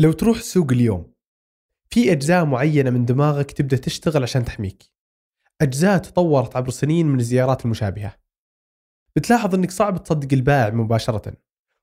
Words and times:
لو 0.00 0.12
تروح 0.12 0.38
السوق 0.38 0.72
اليوم 0.72 1.12
في 1.90 2.12
أجزاء 2.12 2.44
معينة 2.44 2.90
من 2.90 3.04
دماغك 3.04 3.52
تبدأ 3.52 3.76
تشتغل 3.76 4.22
عشان 4.22 4.44
تحميك. 4.44 4.82
أجزاء 5.60 5.98
تطورت 5.98 6.56
عبر 6.56 6.70
سنين 6.70 7.06
من 7.06 7.18
الزيارات 7.18 7.64
المشابهة. 7.64 8.14
بتلاحظ 9.16 9.54
أنك 9.54 9.70
صعب 9.70 10.02
تصدق 10.02 10.28
البائع 10.32 10.74
مباشرة 10.74 11.32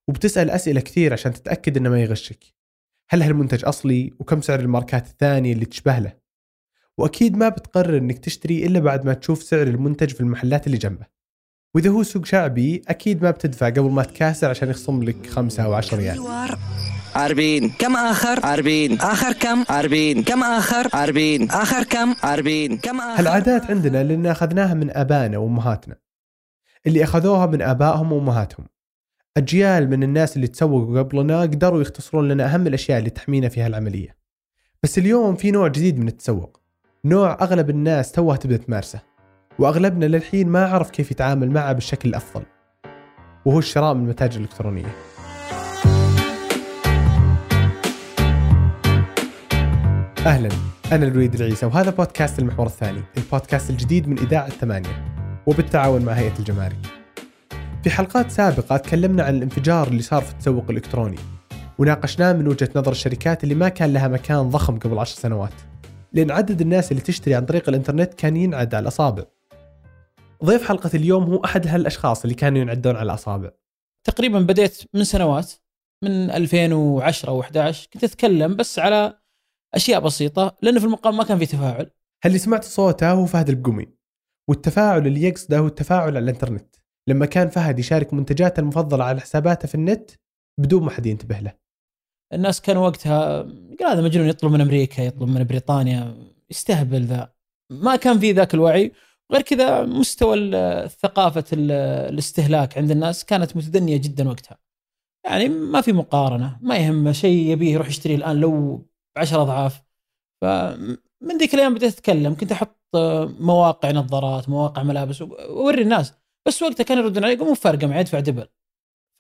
وبتسأل 0.08 0.50
أسئلة 0.50 0.82
كثير 0.82 1.14
عشان 1.14 1.34
تتأكد 1.34 1.78
أنه 1.78 1.90
ما 1.90 2.02
يغشك. 2.02 2.44
هل 3.10 3.22
هالمنتج 3.22 3.66
أصلي؟ 3.66 4.14
وكم 4.20 4.42
سعر 4.42 4.60
الماركات 4.60 5.08
الثانية 5.08 5.54
اللي 5.54 5.66
تشبه 5.66 6.00
له؟ 6.00 6.14
وأكيد 6.98 7.38
ما 7.38 7.50
بتقرر 7.50 7.98
أنك 7.98 8.20
تشتري 8.20 8.66
إلا 8.66 8.80
بعد 8.80 9.06
ما 9.06 9.14
تشوف 9.14 9.44
سعر 9.44 9.68
المنتج 9.68 10.10
في 10.10 10.22
المحلات 10.22 10.68
اللي 10.68 10.78
جنبه. 10.78 11.06
وإذا 11.76 11.90
هو 11.90 12.04
سوق 12.04 12.26
شعبي 12.26 12.82
أكيد 12.88 13.24
ما 13.24 13.32
بتدفع 13.32 13.70
قبل 13.70 13.90
ما 13.90 14.04
تكاسر 14.04 14.50
عشان 14.50 14.70
يخصم 14.70 15.04
لك 15.04 15.28
خمسة 15.28 15.64
أو 15.64 15.74
عشر 15.74 15.98
ريال. 15.98 16.16
عربين 17.16 17.70
كم 17.70 17.96
آخر؟ 17.96 18.46
عربين 18.46 19.02
آخر 19.02 19.34
كم؟ 19.34 19.64
عربين 19.70 20.24
كم 20.24 20.44
آخر؟ 20.44 20.90
عربين 20.94 21.52
آخر 21.52 21.84
كم؟ 21.84 22.16
عربين 22.24 22.78
كم 22.78 23.02
آخر؟ 23.02 23.20
هالعادات 23.20 23.72
عندنا 23.72 24.04
لأن 24.04 24.26
أخذناها 24.26 24.74
من 24.74 24.92
آبائنا 24.92 25.38
وأمهاتنا. 25.38 25.96
اللي 26.88 27.04
أخذوها 27.04 27.46
من 27.46 27.62
آبائهم 27.62 28.12
وأمهاتهم. 28.12 28.66
أجيال 29.38 29.90
من 29.90 30.04
الناس 30.04 30.36
اللي 30.36 30.48
تسوقوا 30.48 31.00
قبلنا 31.00 31.42
قدروا 31.42 31.82
يختصرون 31.82 32.28
لنا 32.28 32.54
أهم 32.54 32.68
الأشياء 32.68 33.00
اللي 33.00 33.10
تحمينا 33.10 33.50
في 33.50 33.62
هالعملية 33.62 34.16
بس 34.84 34.98
اليوم 34.98 35.36
في 35.36 35.52
نوع 35.52 35.68
جديد 35.68 36.00
من 36.00 36.08
التسوق. 36.08 36.62
نوع 37.06 37.38
أغلب 37.42 37.70
الناس 37.70 38.12
توها 38.12 38.38
تبدأ 38.38 38.58
تمارسه. 38.58 39.00
وأغلبنا 39.60 40.06
للحين 40.06 40.48
ما 40.48 40.66
عرف 40.66 40.90
كيف 40.90 41.12
يتعامل 41.12 41.52
معه 41.52 41.74
بالشكل 41.74 42.10
الأفضل. 42.10 42.44
وهو 43.46 43.60
الشراء 43.60 43.94
من 43.94 44.04
المتاجر 44.04 44.38
الإلكترونية. 44.38 45.15
أهلا. 50.26 50.50
أنا 50.92 51.06
الوليد 51.08 51.36
العيسى 51.36 51.66
وهذا 51.66 51.90
بودكاست 51.90 52.40
المحور 52.40 52.66
الثاني 52.66 53.04
البودكاست 53.18 53.70
الجديد 53.70 54.08
من 54.08 54.20
إذاعة 54.20 54.50
ثمانية 54.50 55.06
وبالتعاون 55.48 56.02
مع 56.02 56.14
هيئة 56.14 56.40
الجمارك. 56.40 56.78
في 57.84 57.90
حلقات 57.90 58.32
سابقة 58.32 58.78
تكلمنا 58.78 59.24
عن 59.24 59.36
الانفجار 59.36 59.88
اللي 59.88 60.02
صار 60.02 60.22
في 60.22 60.32
التسوق 60.32 60.64
الإلكتروني 60.70 61.18
وناقشناه 61.80 62.34
من 62.34 62.48
وجهة 62.48 62.70
نظر 62.76 62.92
الشركات 62.92 63.44
اللي 63.44 63.56
ما 63.56 63.70
كان 63.70 63.94
لها 63.94 64.08
مكان 64.08 64.50
ضخم 64.50 64.80
قبل 64.80 65.00
عشر 65.00 65.16
سنوات 65.16 65.54
لأن 66.14 66.32
عدد 66.32 66.62
الناس 66.62 66.92
اللي 66.92 67.04
تشتري 67.04 67.36
عن 67.36 67.46
طريق 67.46 67.70
الإنترنت 67.70 68.14
كان 68.14 68.36
ينعد 68.38 68.76
على 68.76 68.84
الأصابع. 68.84 69.24
ضيف 70.44 70.68
حلقة 70.68 70.90
اليوم 70.94 71.24
هو 71.24 71.46
أحد 71.46 71.68
هالأشخاص 71.68 72.24
اللي 72.24 72.36
كانوا 72.36 72.62
ينعدون 72.62 72.96
على 72.96 73.04
الأصابع. 73.04 73.50
تقريبا 74.04 74.40
بديت 74.40 74.84
من 74.94 75.04
سنوات 75.04 75.52
من 76.04 76.32
2010 76.32 77.30
أو 77.30 77.42
11 77.42 77.88
كنت 77.94 78.04
أتكلم 78.04 78.56
بس 78.56 78.80
على 78.80 79.25
أشياء 79.76 80.00
بسيطة 80.00 80.58
لأنه 80.62 80.80
في 80.80 80.86
المقام 80.86 81.18
ما 81.18 81.24
كان 81.24 81.38
في 81.38 81.46
تفاعل. 81.46 81.92
اللي 82.26 82.38
سمعت 82.38 82.64
صوته 82.64 83.12
هو 83.12 83.26
فهد 83.26 83.50
البقمي 83.50 83.88
والتفاعل 84.50 85.08
اللي 85.08 85.24
يقصده 85.24 85.58
هو 85.60 85.68
التفاعل 85.68 86.08
على 86.08 86.20
الإنترنت. 86.20 86.76
لما 87.10 87.26
كان 87.26 87.50
فهد 87.50 87.80
يشارك 87.80 88.14
منتجاته 88.14 88.60
المفضلة 88.60 89.04
على 89.04 89.22
حساباته 89.22 89.68
في 89.68 89.76
النت 89.76 90.12
بدون 90.60 90.84
ما 90.84 90.92
حد 90.92 91.06
ينتبه 91.06 91.40
له. 91.40 91.54
الناس 92.34 92.62
كانوا 92.62 92.88
وقتها 92.88 93.42
قال 93.80 93.92
هذا 93.92 94.02
مجنون 94.02 94.28
يطلب 94.28 94.52
من 94.52 94.62
أمريكا 94.62 95.02
يطلب 95.02 95.30
من 95.30 95.44
بريطانيا 95.44 96.18
يستهبل 96.52 97.04
ذا. 97.06 97.34
ما 97.72 97.96
كان 97.96 98.20
في 98.20 98.32
ذاك 98.32 98.54
الوعي. 98.54 98.92
غير 99.32 99.42
كذا 99.42 99.84
مستوى 99.84 100.34
ال- 100.38 100.56
الاستهلاك 102.12 102.78
عند 102.78 102.92
الناس 102.92 103.26
كانت 103.26 103.58
متدنية 103.58 103.98
جدا 103.98 104.30
وقتها. 104.30 104.58
يعني 105.26 105.50
ما 105.50 105.82
في 105.82 105.94
مقارنة 105.94 106.60
ما 106.62 106.78
يهمه 106.78 107.12
شيء 107.12 107.52
يبيه 107.52 107.74
يروح 107.74 107.88
يشتريه 107.88 108.16
الآن 108.16 108.36
لو 108.36 108.86
بعشر 109.18 109.42
أضعاف. 109.42 109.84
فمن 110.44 111.38
ذيك 111.40 111.54
الأيام 111.54 111.74
بديت 111.74 111.94
أتكلم 111.94 112.36
كنت 112.36 112.52
أحط 112.52 112.82
مواقع 113.40 113.92
نظارات 113.92 114.50
مواقع 114.50 114.84
ملابس 114.84 115.22
وأوري 115.22 115.82
الناس. 115.82 116.14
بس 116.48 116.62
وقتها 116.62 116.84
كانوا 116.84 117.04
يردون 117.04 117.24
علي 117.26 117.36
مو 117.36 117.54
فارقة 117.54 117.88
معي 117.88 118.00
ادفع 118.00 118.20
دبل. 118.20 118.48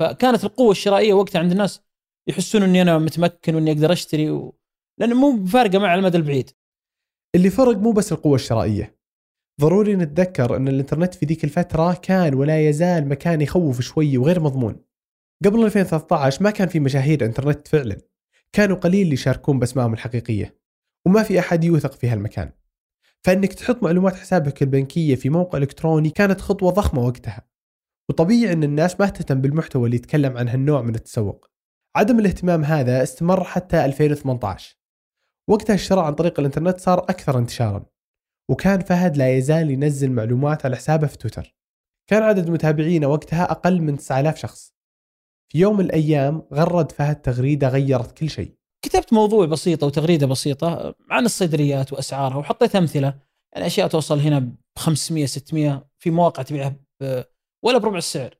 فكانت 0.02 0.44
القوة 0.44 0.72
الشرائية 0.72 1.14
وقتها 1.14 1.40
عند 1.40 1.52
الناس 1.52 1.81
يحسون 2.30 2.64
إني 2.64 2.81
أنا 2.81 2.97
متمكن 2.97 3.56
وإني 3.56 3.72
أقدر 3.72 3.92
أشتري 3.92 4.31
و... 4.31 4.59
لأنه 5.00 5.16
مو 5.16 5.46
فارقة 5.46 5.80
معي 5.80 5.90
على 5.92 6.00
المدى 6.00 6.18
البعيد. 6.18 6.50
اللي 7.36 7.50
فرق 7.50 7.78
مو 7.78 7.91
بس 7.91 8.12
القوة 8.12 8.36
الشرائية. 8.36 9.00
ضروري 9.62 9.96
نتذكر 9.96 10.56
أن 10.56 10.68
الإنترنت 10.68 11.14
في 11.14 11.25
ذيك 11.25 11.44
الفترة 11.44 11.94
كان 11.94 12.34
ولا 12.34 12.70
يزال 12.70 13.09
مكان 13.09 13.41
يخوف 13.41 13.81
شوي 13.81 14.18
وغير 14.18 14.40
مضمون. 14.40 14.86
قبل 15.46 15.64
2013 15.66 16.44
ما 16.44 16.52
كان 16.52 16.68
في 16.68 16.80
مشاهير 16.80 17.25
إنترنت 17.25 17.68
فعلا. 17.68 17.97
كانوا 18.56 18.78
قليل 18.78 19.02
اللي 19.02 19.14
يشاركون 19.14 19.60
باسمائهم 19.60 19.94
الحقيقية 19.94 20.60
وما 21.08 21.24
في 21.24 21.40
أحد 21.40 21.64
يوثق 21.64 21.94
في 21.94 22.10
هالمكان. 22.10 22.52
فإنك 23.24 23.54
تحط 23.54 23.84
معلومات 23.84 24.16
حسابك 24.16 24.62
البنكية 24.62 25.16
في 25.16 25.30
موقع 25.30 25.58
إلكتروني 25.58 26.10
كانت 26.10 26.42
خطوة 26.42 26.72
ضخمة 26.72 27.02
وقتها. 27.02 27.48
وطبيعي 28.10 28.54
أن 28.54 28.64
الناس 28.64 29.00
ما 29.00 29.10
تهتم 29.10 29.42
بالمحتوى 29.42 29.86
اللي 29.86 29.96
يتكلم 29.96 30.38
عن 30.38 30.48
هالنوع 30.48 30.82
من 30.82 30.96
التسوق. 30.96 31.50
عدم 31.96 32.20
الاهتمام 32.20 32.64
هذا 32.64 33.04
استمر 33.04 33.44
حتى 33.44 33.86
2018 33.86 34.78
وقتها 35.50 35.74
الشراء 35.74 36.04
عن 36.04 36.14
طريق 36.14 36.40
الإنترنت 36.40 36.80
صار 36.80 37.00
أكثر 37.00 37.38
انتشارا. 37.38 37.86
وكان 38.52 38.80
فهد 38.80 39.18
لا 39.18 39.38
يزال 39.38 39.72
ينزل 39.72 40.12
معلومات 40.12 40.66
على 40.66 40.76
حسابه 40.76 41.08
في 41.08 41.18
تويتر. 41.18 41.56
كان 42.10 42.24
عدد 42.24 42.50
متابعينه 42.50 43.08
وقتها 43.08 43.52
أقل 43.52 43.82
من 43.82 43.98
9000 43.98 44.38
شخص. 44.38 44.75
في 45.52 45.60
يوم 45.60 45.78
من 45.78 45.86
الأيام 45.86 46.48
غرد 46.54 46.92
فهد 46.92 47.22
تغريدة 47.22 47.70
غيرت 47.70 48.18
كل 48.18 48.30
شيء. 48.30 48.56
كتبت 48.82 49.14
موضوع 49.14 49.46
بسيطة 49.46 49.88
وتغريدة 49.88 50.28
بسيطة 50.28 50.96
عن 51.10 51.26
الصيدليات 51.26 51.94
وأسعارها 51.94 52.38
وحطيت 52.38 52.76
أمثلة. 52.76 53.20
يعني 53.54 53.66
اشياء 53.66 53.88
توصل 53.88 54.20
هنا 54.20 54.40
ب 54.40 54.56
500 54.78 55.26
600 55.26 55.88
في 56.00 56.12
مواقع 56.12 56.44
تبيعها 56.44 56.76
ولا 57.64 57.78
بربع 57.78 57.98
السعر. 57.98 58.38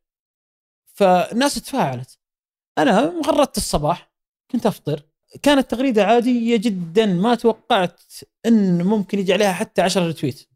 فالناس 0.86 1.56
تفاعلت. 1.56 2.20
أنا 2.78 3.22
غردت 3.26 3.58
الصباح 3.58 4.12
كنت 4.52 4.66
أفطر. 4.66 5.04
كانت 5.44 5.72
تغريدة 5.72 6.06
عادية 6.06 6.58
جدا 6.58 7.06
ما 7.06 7.36
توقعت 7.36 8.02
إن 8.46 8.84
ممكن 8.84 9.20
يجي 9.20 9.34
عليها 9.34 9.54
حتى 9.54 9.82
10 9.82 10.08
retweet. 10.08 10.50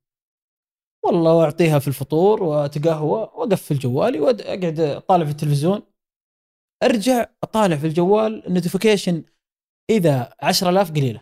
والله 1.06 1.44
أعطيها 1.44 1.80
في 1.80 1.88
الفطور 1.88 2.44
وأتقهوى 2.44 3.20
وأقفل 3.20 3.80
جوالي 3.80 4.20
وأقعد 4.20 4.80
أطالع 4.80 5.26
في 5.26 5.32
التلفزيون. 5.32 5.82
ارجع 6.84 7.26
اطالع 7.44 7.76
في 7.76 7.88
الجوال 7.88 8.48
ال 8.48 8.54
notification 8.54 9.24
اذا 9.90 10.34
10000 10.42 10.92
قليلة. 10.92 11.22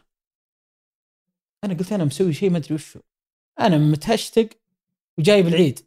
أنا 1.63 1.73
قلت 1.73 1.91
أنا 1.93 2.05
مسوي 2.05 2.33
شيء 2.33 2.49
ما 2.49 2.57
أدري 2.57 2.75
وشو 2.75 2.99
أنا 3.59 3.77
متهشتق 3.77 4.49
وجايب 5.17 5.47
العيد. 5.47 5.79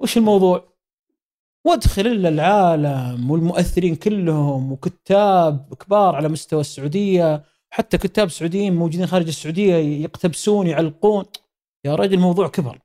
وش 0.00 0.16
الموضوع؟ 0.16 0.74
وادخل 1.66 2.06
إلا 2.06 2.28
العالم 2.28 3.30
والمؤثرين 3.30 3.96
كلهم 3.96 4.72
وكتاب 4.72 5.74
كبار 5.74 6.14
على 6.14 6.28
مستوى 6.28 6.60
السعودية. 6.60 7.44
حتى 7.70 7.98
كتاب 7.98 8.28
سعوديين 8.28 8.74
موجودين 8.74 9.06
خارج 9.06 9.26
السعودية 9.26 9.74
يقتبسون 9.74 10.66
يعلقون. 10.66 11.24
يا 11.84 11.94
رجل 11.94 12.14
الموضوع 12.14 12.48
كبر. 12.48 12.78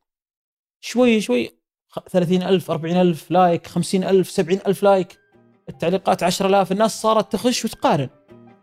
شوي 0.84 1.22
شوي 1.22 1.50
خ- 1.88 2.00
30000 2.10 2.72
40000 2.72 3.32
like 3.32 3.68
50000 3.68 4.30
70000 4.30 4.84
like. 4.84 5.20
التعليقات 5.70 6.24
10000 6.24 6.72
الناس 6.72 7.02
صارت 7.02 7.32
تخش 7.32 7.66
وتقارن. 7.66 8.10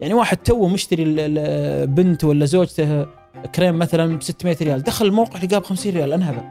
يعني 0.01 0.15
واحد 0.15 0.37
تو 0.37 0.69
مشتري 0.69 1.05
بنت 1.87 2.25
ولا 2.25 2.47
زوجته 2.47 3.07
كريم 3.55 3.79
مثلا 3.79 4.17
ب 4.17 4.23
600 4.23 4.57
ريال 4.63 4.83
دخل 4.83 5.07
الموقع 5.07 5.41
لقاه 5.43 5.59
ب 5.59 5.65
50 5.65 5.93
ريال 5.93 6.13
انهبل. 6.13 6.43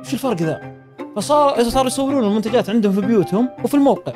وش 0.00 0.14
الفرق 0.14 0.36
ذا؟ 0.36 0.74
فصار 1.16 1.62
صاروا 1.62 1.86
يصورون 1.86 2.24
المنتجات 2.24 2.70
عندهم 2.70 2.92
في 2.92 3.00
بيوتهم 3.00 3.48
وفي 3.64 3.74
الموقع. 3.74 4.12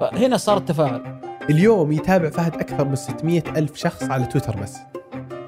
فهنا 0.00 0.36
صار 0.36 0.56
التفاعل. 0.56 1.20
اليوم 1.50 1.92
يتابع 1.92 2.30
فهد 2.30 2.54
أكثر 2.54 2.84
من 2.84 2.96
600 2.96 3.42
ألف 3.56 3.76
شخص 3.76 4.02
على 4.02 4.26
تويتر 4.26 4.56
بس. 4.56 4.76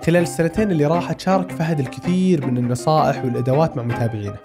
خلال 0.06 0.22
السنتين 0.22 0.70
اللي 0.70 0.86
راحت 0.86 1.20
شارك 1.20 1.52
فهد 1.52 1.80
الكثير 1.80 2.46
من 2.46 2.58
النصائح 2.58 3.24
والأدوات 3.24 3.76
مع 3.76 3.82
متابعينه. 3.82 4.36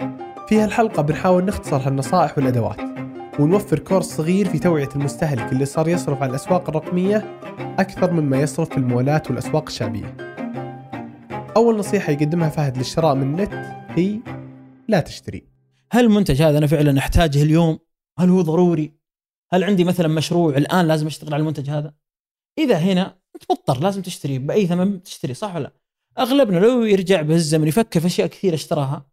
في 0.47 0.59
هالحلقة 0.59 1.01
بنحاول 1.01 1.45
نختصر 1.45 1.87
هالنصائح 1.87 2.37
والأدوات. 2.37 2.92
ونوفر 3.39 3.79
كورس 3.79 4.05
صغير 4.05 4.49
في 4.49 4.59
توعية 4.59 4.89
المستهلك 4.95 5.51
اللي 5.51 5.65
صار 5.65 5.87
يصرف 5.87 6.21
على 6.21 6.29
الأسواق 6.29 6.69
الرقمية 6.69 7.39
أكثر 7.79 8.11
مما 8.11 8.41
يصرف 8.41 8.69
في 8.69 8.77
المولات 8.77 9.29
والأسواق 9.29 9.65
الشعبية 9.67 10.17
أول 11.55 11.77
نصيحة 11.77 12.11
يقدمها 12.11 12.49
فهد 12.49 12.77
للشراء 12.77 13.15
من 13.15 13.23
النت 13.23 13.53
هي 13.89 14.19
لا 14.87 14.99
تشتري 14.99 15.47
هل 15.91 16.05
المنتج 16.05 16.41
هذا 16.41 16.57
أنا 16.57 16.67
فعلا 16.67 16.99
أحتاجه 16.99 17.43
اليوم؟ 17.43 17.79
هل 18.19 18.29
هو 18.29 18.41
ضروري؟ 18.41 18.93
هل 19.53 19.63
عندي 19.63 19.83
مثلا 19.83 20.07
مشروع 20.07 20.57
الآن 20.57 20.87
لازم 20.87 21.07
أشتغل 21.07 21.33
على 21.33 21.41
المنتج 21.41 21.69
هذا؟ 21.69 21.93
إذا 22.57 22.77
هنا 22.77 23.19
انت 23.35 23.43
مضطر 23.51 23.79
لازم 23.79 24.01
تشتري 24.01 24.39
بأي 24.39 24.67
ثمن 24.67 25.03
تشتري 25.03 25.33
صح 25.33 25.55
ولا 25.55 25.63
لا؟ 25.63 25.73
أغلبنا 26.19 26.59
لو 26.59 26.83
يرجع 26.83 27.21
بالزمن 27.21 27.67
يفكر 27.67 27.99
في 27.99 28.07
أشياء 28.07 28.27
كثيرة 28.27 28.55
اشتراها 28.55 29.12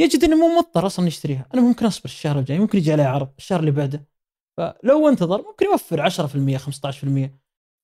يجد 0.00 0.24
إنه 0.24 0.36
مو 0.36 0.58
مضطر 0.58 0.86
أصلا 0.86 1.06
يشتريها، 1.06 1.46
أنا 1.54 1.62
ممكن 1.62 1.86
أصبر 1.86 2.04
الشهر 2.04 2.38
الجاي 2.38 2.58
ممكن 2.58 2.78
يجي 2.78 2.92
عليه 2.92 3.04
عرض 3.04 3.34
الشهر 3.38 3.60
اللي 3.60 3.70
بعده. 3.70 4.08
فلو 4.56 5.08
انتظر 5.08 5.42
ممكن 5.42 5.66
يوفر 5.66 6.00
10% 6.00 6.58
15% 6.58 7.38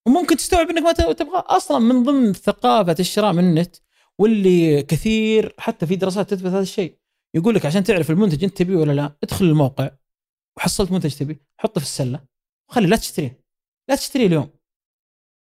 وممكن 0.06 0.36
تستوعب 0.36 0.70
إنك 0.70 0.82
ما 0.82 0.92
تبغى. 0.92 1.38
أصلا 1.46 1.78
من 1.78 2.02
ضمن 2.02 2.32
ثقافة 2.32 2.96
الشراء 3.00 3.32
من 3.32 3.44
النت 3.44 3.76
واللي 4.18 4.82
كثير 4.82 5.54
حتى 5.58 5.86
في 5.86 5.96
دراسات 5.96 6.30
تثبت 6.30 6.46
هذا 6.46 6.60
الشيء. 6.60 6.98
يقول 7.34 7.54
لك 7.54 7.66
عشان 7.66 7.84
تعرف 7.84 8.10
المنتج 8.10 8.44
أنت 8.44 8.56
تبيه 8.56 8.76
ولا 8.76 8.92
لا 8.92 9.16
ادخل 9.22 9.44
الموقع 9.44 9.90
وحصلت 10.56 10.92
منتج 10.92 11.14
تبي 11.14 11.40
حطه 11.60 11.80
في 11.80 11.86
السلة 11.86 12.24
وخلي 12.70 12.86
لا 12.86 12.96
تشتريه. 12.96 13.44
لا 13.88 13.96
تشتريه 13.96 14.26
اليوم. 14.26 14.50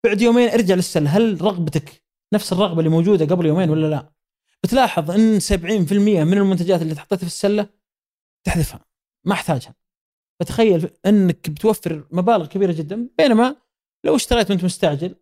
بعد 0.05 0.21
يومين 0.21 0.49
ارجع 0.49 0.75
للسلة. 0.75 1.09
هل 1.09 1.41
رغبتك 1.41 2.03
نفس 2.33 2.53
الرغبة 2.53 2.79
اللي 2.79 2.89
موجودة 2.89 3.25
قبل 3.25 3.45
يومين 3.45 3.69
ولا 3.69 3.87
لا؟ 3.87 4.14
بتلاحظ 4.65 5.11
إن 5.11 5.39
70% 5.39 5.93
من 6.23 6.37
المنتجات 6.37 6.81
اللي 6.81 6.95
تحطيتها 6.95 7.19
في 7.19 7.33
السلة 7.33 7.69
تحذفها 8.45 8.85
ما 9.25 9.33
أحتاجها. 9.33 9.75
فتخيل 10.39 10.89
إنك 11.05 11.49
بتوفر 11.49 12.07
مبالغ 12.11 12.45
كبيرة 12.45 12.71
جدا 12.71 13.09
بينما 13.17 13.55
لو 14.05 14.15
اشتريت 14.15 14.51
وأنت 14.51 14.63
مستعجل 14.63 15.15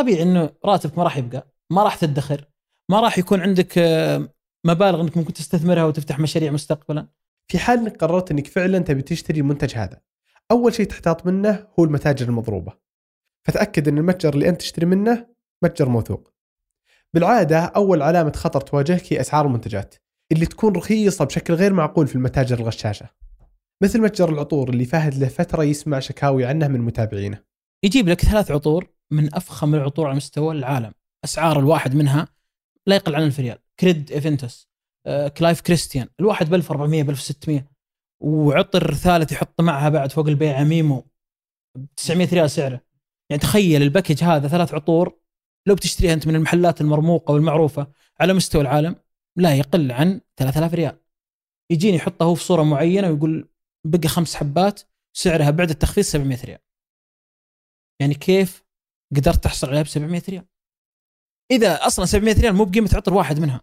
طبيعي 0.00 0.22
إنه 0.22 0.50
راتبك 0.64 0.98
ما 0.98 1.04
راح 1.04 1.16
يبقى 1.16 1.54
ما 1.70 1.82
راح 1.82 1.96
تدخر 1.96 2.44
ما 2.90 3.00
راح 3.00 3.18
يكون 3.18 3.40
عندك 3.40 3.78
آه، 3.78 4.28
مبالغ 4.66 5.00
إنك 5.00 5.16
ممكن 5.16 5.32
تستثمرها 5.32 5.84
وتفتح 5.84 6.18
مشاريع 6.18 6.50
مستقبلا. 6.50 7.08
في 7.50 7.58
حال 7.58 7.78
إنك 7.78 7.96
قررت 7.96 8.30
إنك 8.30 8.46
فعلا 8.46 8.78
تبي 8.78 9.02
تشتري 9.02 9.40
المنتج 9.40 9.74
هذا 9.74 10.00
أول 10.50 10.74
شيء 10.74 10.86
تحتاط 10.86 11.26
منه 11.26 11.66
هو 11.78 11.84
المتاجر 11.84 12.28
المضروبة. 12.28 12.72
فتأكد 13.46 13.88
إن 13.88 13.98
المتجر 13.98 14.34
اللي 14.34 14.48
أنت 14.48 14.60
تشتري 14.60 14.86
منه 14.86 15.26
متجر 15.64 15.88
موثوق. 15.88 16.33
بالعادة 17.14 17.58
أول 17.58 18.02
علامة 18.02 18.32
خطر 18.32 18.60
تواجهك 18.60 19.12
هي 19.12 19.20
أسعار 19.20 19.46
المنتجات 19.46 19.94
اللي 20.32 20.46
تكون 20.46 20.76
رخيصة 20.76 21.24
بشكل 21.24 21.54
غير 21.54 21.72
معقول 21.72 22.06
في 22.06 22.14
المتاجر 22.14 22.58
الغشاشة. 22.58 23.08
مثل 23.82 24.00
متجر 24.00 24.28
العطور 24.28 24.68
اللي 24.68 24.84
فهد 24.84 25.14
له 25.14 25.28
فترة 25.28 25.64
يسمع 25.64 26.00
شكاوي 26.00 26.44
عنه 26.44 26.68
من 26.68 26.80
متابعينه. 26.80 27.42
يجيب 27.84 28.08
لك 28.08 28.20
ثلاث 28.20 28.50
عطور 28.50 28.88
من 29.10 29.34
أفخم 29.34 29.74
العطور 29.74 30.06
على 30.06 30.16
مستوى 30.16 30.54
العالم. 30.54 30.92
أسعار 31.24 31.58
الواحد 31.58 31.94
منها 31.94 32.28
لا 32.86 32.96
يقل 32.96 33.14
عن 33.14 33.22
1000 33.22 33.40
ريال 33.40 33.58
Creed 33.80 34.12
Aventus 34.12 34.68
آه، 35.06 35.28
Clive 35.28 35.60
Christian 35.60 36.08
الواحد 36.20 36.50
ب 36.50 36.54
1400 36.54 37.02
ب 37.02 37.10
1600 37.10 37.68
وعطر 38.20 38.94
ثالث 38.94 39.32
يحط 39.32 39.60
معها 39.60 39.88
بعد 39.88 40.12
فوق 40.12 40.26
البيع 40.26 40.64
ميمو 40.64 41.06
ب 41.78 41.86
900 41.96 42.28
ريال 42.32 42.50
سعره. 42.50 42.80
يعني 43.30 43.42
تخيل 43.42 43.82
ال 43.82 43.87
package 43.87 44.24
هذا 44.24 44.48
ثلاث 44.48 44.74
عطور 44.74 45.23
لو 45.66 45.74
بتشتريها 45.74 46.12
أنت 46.12 46.26
من 46.26 46.34
المحلات 46.34 46.80
المرموقة 46.80 47.32
والمعروفة 47.34 47.92
على 48.20 48.32
مستوى 48.32 48.62
العالم 48.62 48.96
لا 49.36 49.54
يقل 49.54 49.92
عن 49.92 50.20
3000 50.36 50.74
ريال. 50.74 51.00
يجيني 51.70 51.96
يحطه 51.96 52.24
هو 52.24 52.34
في 52.34 52.44
صورة 52.44 52.62
معينة 52.62 53.10
ويقول 53.10 53.48
بقى 53.86 54.08
خمس 54.08 54.34
حبات 54.34 54.80
سعرها 55.16 55.50
بعد 55.50 55.70
التخفيض 55.70 56.04
700 56.04 56.44
ريال. 56.44 56.58
يعني 58.00 58.14
كيف 58.14 58.64
قدرت 59.16 59.44
تحصل 59.44 59.68
عليها 59.68 59.82
ب 59.82 59.86
700 59.86 60.22
ريال؟ 60.28 60.46
إذا 61.50 61.86
أصلا 61.86 62.04
700 62.04 62.40
ريال 62.40 62.54
مو 62.54 62.64
بقيمة 62.64 62.90
عطر 62.94 63.14
واحد 63.14 63.38
منها. 63.38 63.60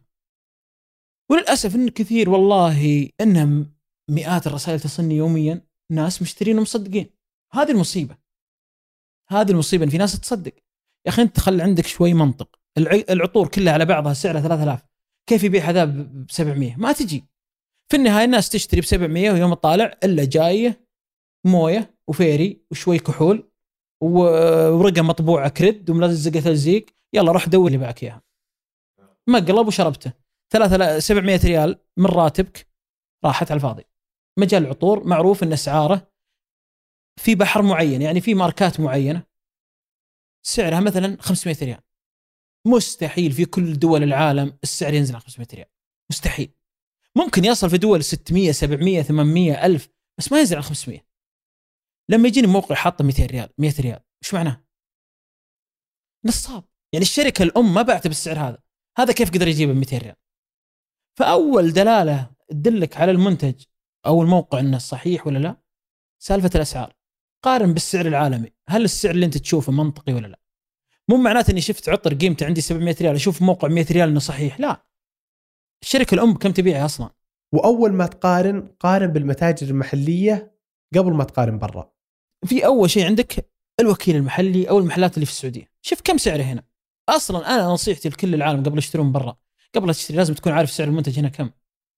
وللأسف 1.31 1.75
إن 1.75 1.89
كثير 1.89 2.29
والله 2.29 3.09
انها 3.21 3.65
مئات 4.09 4.47
الرسائل 4.47 4.79
تصلني 4.79 5.15
يوميا 5.15 5.67
ناس 5.91 6.21
مشترين 6.21 6.57
ومصدقين. 6.57 7.09
هذه 7.53 7.71
المصيبة. 7.71 8.17
هذه 9.29 9.51
المصيبة 9.51 9.83
إن 9.83 9.89
في 9.89 9.97
ناس 9.97 10.19
تصدق. 10.19 10.53
يا 11.05 11.11
أخي 11.11 11.21
أنت 11.21 11.39
خلي 11.39 11.63
عندك 11.63 11.85
شوي 11.85 12.13
منطق. 12.13 12.59
الع- 12.77 13.03
العطور 13.09 13.47
كلها 13.47 13.73
على 13.73 13.85
بعضها 13.85 14.13
سعرها 14.13 14.41
3000 14.41 14.81
كيف 15.29 15.43
يبيع 15.43 15.63
هذا 15.69 15.85
ب 15.85 16.31
700 16.31 16.75
ما 16.75 16.91
تجي. 16.91 17.25
في 17.91 17.97
النهاية 17.97 18.25
الناس 18.25 18.49
تشتري 18.49 18.81
ب 18.81 18.83
700 18.83 19.31
ويوم 19.31 19.53
تطالع 19.53 19.97
إلا 20.03 20.25
جاية 20.25 20.87
موية 21.47 21.95
وفيري 22.09 22.65
وشوي 22.71 22.99
كحول 22.99 23.51
ورقة 24.03 25.01
مطبوعة 25.01 25.49
كريد 25.49 25.89
وملزقه 25.89 26.39
تلزيق 26.39 26.85
يلا 27.13 27.31
روح 27.31 27.47
دور 27.49 27.67
اللي 27.67 27.77
باعك 27.77 28.03
إياها. 28.03 28.21
مقلب 29.29 29.67
وشربته. 29.67 30.13
ثلاثة 30.53 30.77
لا 30.77 30.99
700 30.99 31.39
ريال 31.45 31.79
من 31.97 32.05
راتبك. 32.05 32.67
راحت 33.25 33.51
على 33.51 33.57
الفاضي. 33.57 33.83
مجال 34.39 34.63
العطور 34.63 35.07
معروف 35.07 35.43
إن 35.43 35.53
أسعاره 35.53 36.11
في 37.19 37.35
بحر 37.35 37.61
معين 37.61 38.01
يعني 38.01 38.21
في 38.21 38.33
ماركات 38.33 38.79
معينة. 38.79 39.23
سعرها 40.41 40.79
مثلا 40.79 41.17
500 41.21 41.57
ريال. 41.61 41.81
مستحيل 42.67 43.31
في 43.31 43.45
كل 43.45 43.79
دول 43.79 44.03
العالم 44.03 44.57
السعر 44.63 44.93
ينزل 44.93 45.15
عن 45.15 45.21
500 45.21 45.47
ريال. 45.53 45.67
مستحيل. 46.09 46.53
ممكن 47.15 47.45
يصل 47.45 47.69
في 47.69 47.77
دول 47.77 48.03
600 48.03 48.51
700 48.51 49.01
800 49.01 49.65
1000 49.65 49.89
بس 50.17 50.31
ما 50.31 50.39
ينزل 50.39 50.55
عن 50.55 50.61
500 50.61 50.99
لما 52.09 52.27
يجيني 52.27 52.47
موقع 52.47 52.75
حاطه 52.75 53.03
200 53.03 53.25
ريال 53.25 53.49
100 53.57 53.73
ريال 53.79 53.99
إيش 54.23 54.33
معناه؟ 54.33 54.65
نصاب. 56.25 56.63
يعني 56.93 57.05
الشركة 57.05 57.43
الأم 57.43 57.73
ما 57.73 57.81
بعته 57.81 58.07
بالسعر 58.07 58.39
هذا. 58.39 58.63
هذا 58.97 59.13
كيف 59.13 59.29
قدر 59.29 59.47
يجيبه 59.47 59.73
ب 59.73 59.75
200 59.75 59.97
ريال؟ 59.97 60.15
فأول 61.19 61.73
دلالة 61.73 62.31
تدلك 62.49 62.97
على 62.97 63.11
المنتج 63.11 63.63
أو 64.05 64.21
الموقع 64.21 64.59
إنه 64.59 64.77
صحيح 64.77 65.27
ولا 65.27 65.39
لا؟ 65.39 65.61
سالفة 66.19 66.49
الأسعار. 66.55 66.95
قارن 67.43 67.73
بالسعر 67.73 68.05
العالمي. 68.05 68.51
هل 68.69 68.83
السعر 68.83 69.13
اللي 69.13 69.25
انت 69.25 69.37
تشوفه 69.37 69.71
منطقي 69.71 70.13
ولا 70.13 70.27
لا؟ 70.27 70.39
مو 71.09 71.17
معناته 71.17 71.51
اني 71.51 71.61
شفت 71.61 71.89
عطر 71.89 72.13
قيمته 72.13 72.45
عندي 72.45 72.61
700 72.61 72.95
ريال 73.01 73.15
أشوف 73.15 73.41
موقع 73.41 73.67
100 73.67 73.85
ريال 73.91 74.09
انه 74.09 74.19
صحيح. 74.19 74.59
لا. 74.59 74.85
الشركة 75.83 76.15
الأم 76.15 76.33
كم 76.33 76.51
تبيعها 76.51 76.85
أصلا؟ 76.85 77.09
وأول 77.51 77.93
ما 77.93 78.07
تقارن 78.07 78.67
قارن 78.79 79.07
بالمتاجر 79.07 79.67
المحلية 79.67 80.57
قبل 80.95 81.13
ما 81.13 81.23
تقارن 81.23 81.59
برا. 81.59 81.91
في 82.45 82.65
أول 82.65 82.89
شيء 82.89 83.05
عندك 83.05 83.51
الوكيل 83.79 84.15
المحلي 84.15 84.69
أو 84.69 84.79
المحلات 84.79 85.15
اللي 85.15 85.25
في 85.25 85.31
السعودية. 85.31 85.71
شوف 85.81 86.01
كم 86.01 86.17
سعره 86.17 86.43
هنا. 86.43 86.63
أصلا 87.09 87.55
أنا 87.55 87.67
نصيحتي 87.67 88.09
لكل 88.09 88.33
العالم 88.33 88.63
قبل 88.63 88.77
يشترون 88.77 89.11
برا. 89.11 89.37
قبل 89.75 89.87
لا 89.87 89.93
تشتري 89.93 90.17
لازم 90.17 90.33
تكون 90.33 90.53
عارف 90.53 90.71
سعر 90.71 90.87
المنتج 90.87 91.19
هنا 91.19 91.29
كم. 91.29 91.49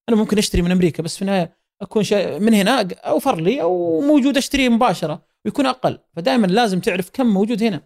أنا 0.10 0.18
ممكن 0.18 0.38
أشتري 0.38 0.62
من 0.62 0.72
أمريكا 0.72 1.04
بس 1.04 1.16
في 1.16 1.22
النهاية 1.22 1.58
أكون 1.82 2.04
شيء 2.04 2.40
من 2.40 2.54
هنا 2.54 2.82
أوفر 2.94 3.42
لي 3.42 3.62
أو 3.62 4.02
موجود 4.02 4.38
أشتريه 4.38 4.70
مباشرة. 4.70 5.33
ويكون 5.46 5.66
أقل. 5.66 6.00
فدائما 6.16 6.48
لازم 6.48 6.80
تعرف 6.80 7.10
كم 7.10 7.26
موجود 7.26 7.64
هنا. 7.64 7.82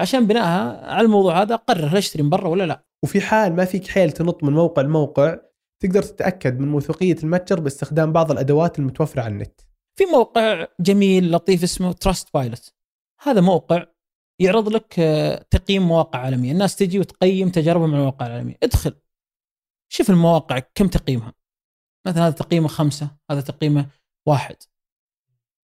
عشان 0.00 0.26
بناءها 0.26 0.86
على 0.94 1.04
الموضوع 1.04 1.42
هذا 1.42 1.56
قرر 1.56 1.86
هل 1.86 1.96
أشتري 1.96 2.22
من 2.22 2.30
برا 2.30 2.48
ولا 2.48 2.64
لا. 2.64 2.86
وفي 3.04 3.20
حال 3.20 3.56
ما 3.56 3.64
فيك 3.64 3.88
حيل 3.88 4.12
تنط 4.12 4.44
من 4.44 4.52
موقع 4.52 4.82
لموقع 4.82 5.38
تقدر 5.82 6.02
تتأكد 6.02 6.60
من 6.60 6.68
موثوقية 6.68 7.16
المتجر 7.22 7.60
باستخدام 7.60 8.12
بعض 8.12 8.30
الأدوات 8.30 8.78
المتوفرة 8.78 9.22
على 9.22 9.32
النت. 9.32 9.60
في 9.98 10.04
موقع 10.04 10.66
جميل 10.80 11.32
لطيف 11.32 11.62
اسمه 11.62 11.92
Trustpilot 11.92 12.74
هذا 13.22 13.40
موقع 13.40 13.86
يعرض 14.40 14.68
لك 14.68 14.94
آه، 14.98 15.46
تقييم 15.50 15.82
مواقع 15.82 16.18
عالمية. 16.18 16.52
الناس 16.52 16.76
تجي 16.76 16.98
وتقيم 16.98 17.48
تجاربهم 17.48 17.90
مع 17.90 17.96
المواقع 17.96 18.26
العالمية. 18.26 18.58
ادخل. 18.62 18.94
شوف 19.92 20.10
المواقع 20.10 20.58
كم 20.74 20.88
تقييمها. 20.88 21.34
مثلا 22.06 22.26
هذا 22.26 22.34
تقييمه 22.34 22.68
خمسة 22.68 23.10
هذا 23.30 23.40
تقييمه 23.40 23.86
واحد. 24.28 24.56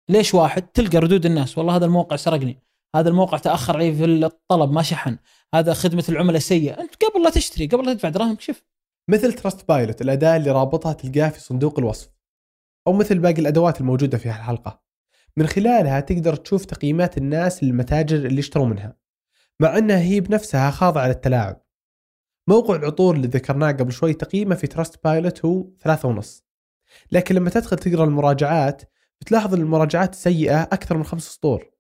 ليش 0.09 0.35
واحد؟ 0.35 0.63
تلقى 0.63 0.99
ردود 0.99 1.27
الناس. 1.27 1.59
والله 1.59 1.77
هذا 1.77 1.85
الموقع 1.85 2.17
سرقني. 2.17 2.63
هذا 2.97 3.09
الموقع 3.09 3.39
تأخر 3.39 3.77
علي 3.77 3.95
في 3.95 4.05
الطلب 4.05 4.73
ما 4.73 4.83
شحن. 4.83 5.19
هذا 5.55 5.75
خدمة 5.75 6.05
العملاء 6.09 6.39
سيئة. 6.39 6.81
أنت 6.81 6.95
قبل 7.05 7.25
لا 7.25 7.31
تشتري 7.31 7.67
قبل 7.67 7.87
لا 7.87 7.95
تدفع 7.95 8.09
دراهمك 8.09 8.41
شوف. 8.41 8.63
مثل 9.11 9.33
Trustpilot 9.33 10.03
الأداة 10.03 10.37
اللي 10.37 10.51
رابطها 10.51 10.93
تلقاه 10.93 11.29
في 11.29 11.41
صندوق 11.41 11.79
الوصف. 11.79 12.11
أو 12.87 12.93
مثل 12.93 13.19
باقي 13.19 13.41
الأدوات 13.41 13.81
الموجودة 13.81 14.19
في 14.19 14.27
الحلقة 14.27 14.83
من 15.37 15.47
خلالها 15.47 16.01
تقدر 16.01 16.37
تشوف 16.37 16.65
تقييمات 16.65 17.19
الناس 17.19 17.65
للمتاجر 17.65 18.17
اللي 18.17 18.41
اشتروا 18.41 18.67
منها. 18.67 18.97
مع 19.61 19.79
إنها 19.79 19.99
هي 19.99 20.21
بنفسها 20.21 20.71
خاضعة 20.71 21.07
للتلاعب. 21.07 21.63
موقع 22.49 22.77
العطور 22.77 23.15
اللي 23.15 23.27
ذكرناه 23.27 23.73
قبل 23.73 23.93
شوي 23.93 24.15
تقييمه 24.15 24.55
في 24.55 24.67
تراست 24.67 25.05
بايلوت 25.05 25.45
هو 25.45 25.67
ثلاثة 25.81 26.09
ونص. 26.09 26.45
لكن 27.13 27.35
لما 27.35 27.51
تدخل 27.51 27.77
تقرأ 27.77 28.05
المراجعات 28.05 28.83
بتلاحظ 29.23 29.55
إن 29.55 29.61
المراجعات 29.61 30.13
السيئة 30.13 30.63
أكثر 30.63 30.97
من 30.97 31.05
خمس 31.05 31.23
سطور 31.23 31.71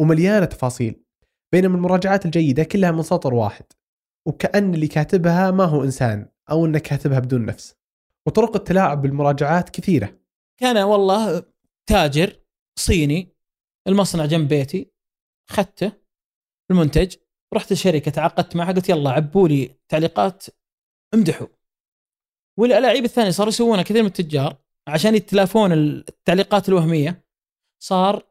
ومليانة 0.00 0.46
تفاصيل 0.46 1.02
بينما 1.52 1.76
المراجعات 1.76 2.26
الجيدة 2.26 2.64
كلها 2.64 2.90
من 2.90 3.02
سطر 3.02 3.34
واحد 3.34 3.64
وكأن 4.28 4.74
اللي 4.74 4.88
كاتبها 4.88 5.50
ما 5.50 5.64
هو 5.64 5.84
إنسان 5.84 6.28
أو 6.50 6.66
انه 6.66 6.78
كاتبها 6.78 7.18
بدون 7.18 7.46
نفس 7.46 7.74
وطرق 8.26 8.56
التلاعب 8.56 9.02
بالمراجعات 9.02 9.70
كثيرة. 9.70 10.20
كان 10.60 10.76
والله 10.76 11.42
تاجر 11.88 12.40
صيني 12.78 13.36
المصنع 13.88 14.26
جنب 14.26 14.48
بيتي 14.48 14.90
اخذته 15.50 15.92
المنتج 16.70 17.16
رحت 17.54 17.72
الشركة 17.72 18.10
تعاقدت 18.10 18.56
معها 18.56 18.72
قلت 18.72 18.88
يلا 18.88 19.10
عبوا 19.10 19.48
لي 19.48 19.78
تعليقات 19.88 20.46
امدحوا. 21.14 21.46
والألاعيب 22.58 23.04
الثانية 23.04 23.30
صاروا 23.30 23.48
يسوونها 23.48 23.82
كثير 23.82 24.02
من 24.02 24.08
التجار 24.08 24.56
عشان 24.88 25.14
يتلافون 25.14 25.72
التعليقات 25.72 26.68
الوهمية 26.68 27.24
صار 27.82 28.26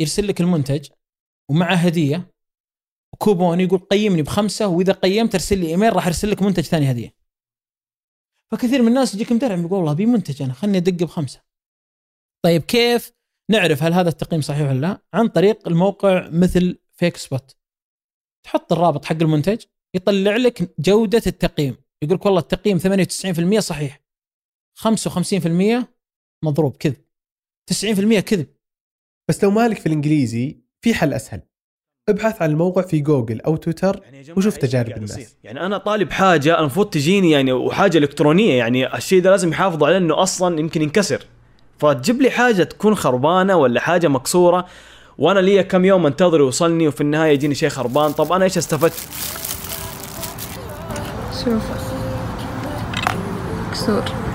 يرسل 0.00 0.28
لك 0.28 0.40
المنتج 0.40 0.88
ومعه 1.50 1.74
هدية 1.74 2.34
وكوبون 3.14 3.60
يقول 3.60 3.78
قيمني 3.78 4.22
بخمسة 4.22 4.66
وإذا 4.66 4.92
قيمت 4.92 5.34
ارسل 5.34 5.58
لي 5.58 5.66
إيميل 5.66 5.96
راح 5.96 6.06
ارسل 6.06 6.30
لك 6.30 6.42
منتج 6.42 6.62
ثاني 6.62 6.90
هدية. 6.90 7.16
فكثير 8.52 8.82
من 8.82 8.88
الناس 8.88 9.14
يجيك 9.14 9.32
مدرعم 9.32 9.54
يقول 9.54 9.72
والله 9.72 9.92
أبي 9.92 10.06
منتج 10.06 10.42
أنا 10.42 10.52
خلني 10.52 10.78
أدق 10.78 11.04
بخمسة. 11.06 11.42
طيب 12.44 12.62
كيف 12.62 13.12
نعرف 13.50 13.82
هل 13.82 13.92
هذا 13.92 14.08
التقييم 14.08 14.40
صحيح 14.42 14.68
ولا 14.68 14.80
لا؟ 14.80 15.02
عن 15.14 15.28
طريق 15.28 15.68
الموقع 15.68 16.28
مثل 16.28 16.78
Fakespot. 16.92 17.56
تحط 18.44 18.72
الرابط 18.72 19.04
حق 19.04 19.16
المنتج 19.22 19.64
يطلع 19.94 20.36
لك 20.36 20.80
جودة 20.80 21.22
التقييم 21.26 21.76
يقول 22.02 22.16
لك 22.16 22.26
والله 22.26 22.40
التقييم 22.40 22.78
98% 22.78 23.58
صحيح 23.58 24.00
55% 24.78 25.93
مضروب 26.44 26.76
كذب. 26.76 26.96
90% 27.70 28.20
كذب. 28.20 28.46
بس 29.28 29.44
لو 29.44 29.50
مالك 29.50 29.78
في 29.78 29.86
الإنجليزي 29.86 30.58
في 30.84 30.94
حل 30.94 31.14
أسهل. 31.14 31.40
ابحث 32.08 32.42
عن 32.42 32.50
الموقع 32.50 32.82
في 32.82 33.00
جوجل 33.00 33.40
أو 33.40 33.56
تويتر 33.56 34.00
يعني 34.04 34.32
وشوف 34.36 34.56
تجارب 34.56 34.96
الناس. 34.96 35.36
يعني 35.44 35.66
أنا 35.66 35.78
طالب 35.78 36.10
حاجة 36.10 36.60
المفروض 36.60 36.90
تجيني 36.90 37.30
يعني 37.30 37.52
وحاجة 37.52 37.98
إلكترونية 37.98 38.54
يعني 38.54 38.96
الشيء 38.96 39.22
ده 39.22 39.30
لازم 39.30 39.50
يحافظوا 39.50 39.86
عليه 39.86 39.96
إنه 39.96 40.22
أصلا 40.22 40.60
يمكن 40.60 40.82
ينكسر. 40.82 41.26
فتجيب 41.78 42.22
لي 42.22 42.30
حاجة 42.30 42.62
تكون 42.62 42.94
خربانة 42.94 43.56
ولا 43.56 43.80
حاجة 43.80 44.08
مكسورة 44.08 44.66
وأنا 45.18 45.40
لي 45.40 45.64
كم 45.64 45.84
يوم 45.84 46.06
أنتظر 46.06 46.40
يوصلني 46.40 46.88
وفي 46.88 47.00
النهاية 47.00 47.32
يجيني 47.32 47.54
شيء 47.54 47.68
خربان. 47.68 48.12
طب 48.12 48.32
أنا 48.32 48.44
إيش 48.44 48.58
استفدت؟ 48.58 49.08
شوف. 51.44 51.62
كسور. 53.72 54.33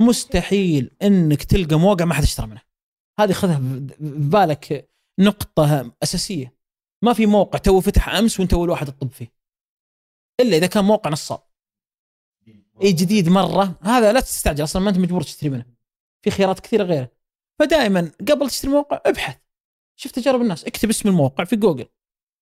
مستحيل 0.00 0.96
إنك 1.02 1.42
تلقى 1.42 1.76
موقع 1.76 2.04
ما 2.04 2.14
حد 2.14 2.22
اشترى 2.22 2.46
منه. 2.46 2.60
هذه 3.20 3.32
خذها 3.32 3.58
ببالك 3.98 4.90
نقطة 5.18 5.92
أساسية. 6.02 6.54
ما 7.02 7.12
في 7.12 7.26
موقع 7.26 7.58
تو 7.58 7.80
فتح 7.80 8.08
أمس 8.08 8.40
وأنت 8.40 8.52
أول 8.52 8.70
واحد 8.70 8.86
تطب 8.86 9.12
فيه. 9.12 9.32
إلا 10.40 10.56
إذا 10.56 10.66
كان 10.66 10.84
موقع 10.84 11.10
نصاب. 11.10 11.42
أي 12.82 12.92
جديد 12.92 13.28
مرة. 13.28 13.78
هذا 13.82 14.12
لا 14.12 14.20
تستعجل 14.20 14.64
أصلا 14.64 14.82
ما 14.82 14.90
أنت 14.90 14.98
مجبور 14.98 15.22
تشتري 15.22 15.50
منه. 15.50 15.66
في 16.22 16.30
خيارات 16.30 16.60
كثيرة 16.60 16.84
غيره. 16.84 17.12
فدائما 17.58 18.12
قبل 18.28 18.50
تشتري 18.50 18.70
موقع 18.70 19.00
ابحث. 19.06 19.38
شوف 19.96 20.12
تجارب 20.12 20.40
الناس. 20.40 20.64
اكتب 20.64 20.88
اسم 20.88 21.08
الموقع 21.08 21.44
في 21.44 21.56
جوجل. 21.56 21.86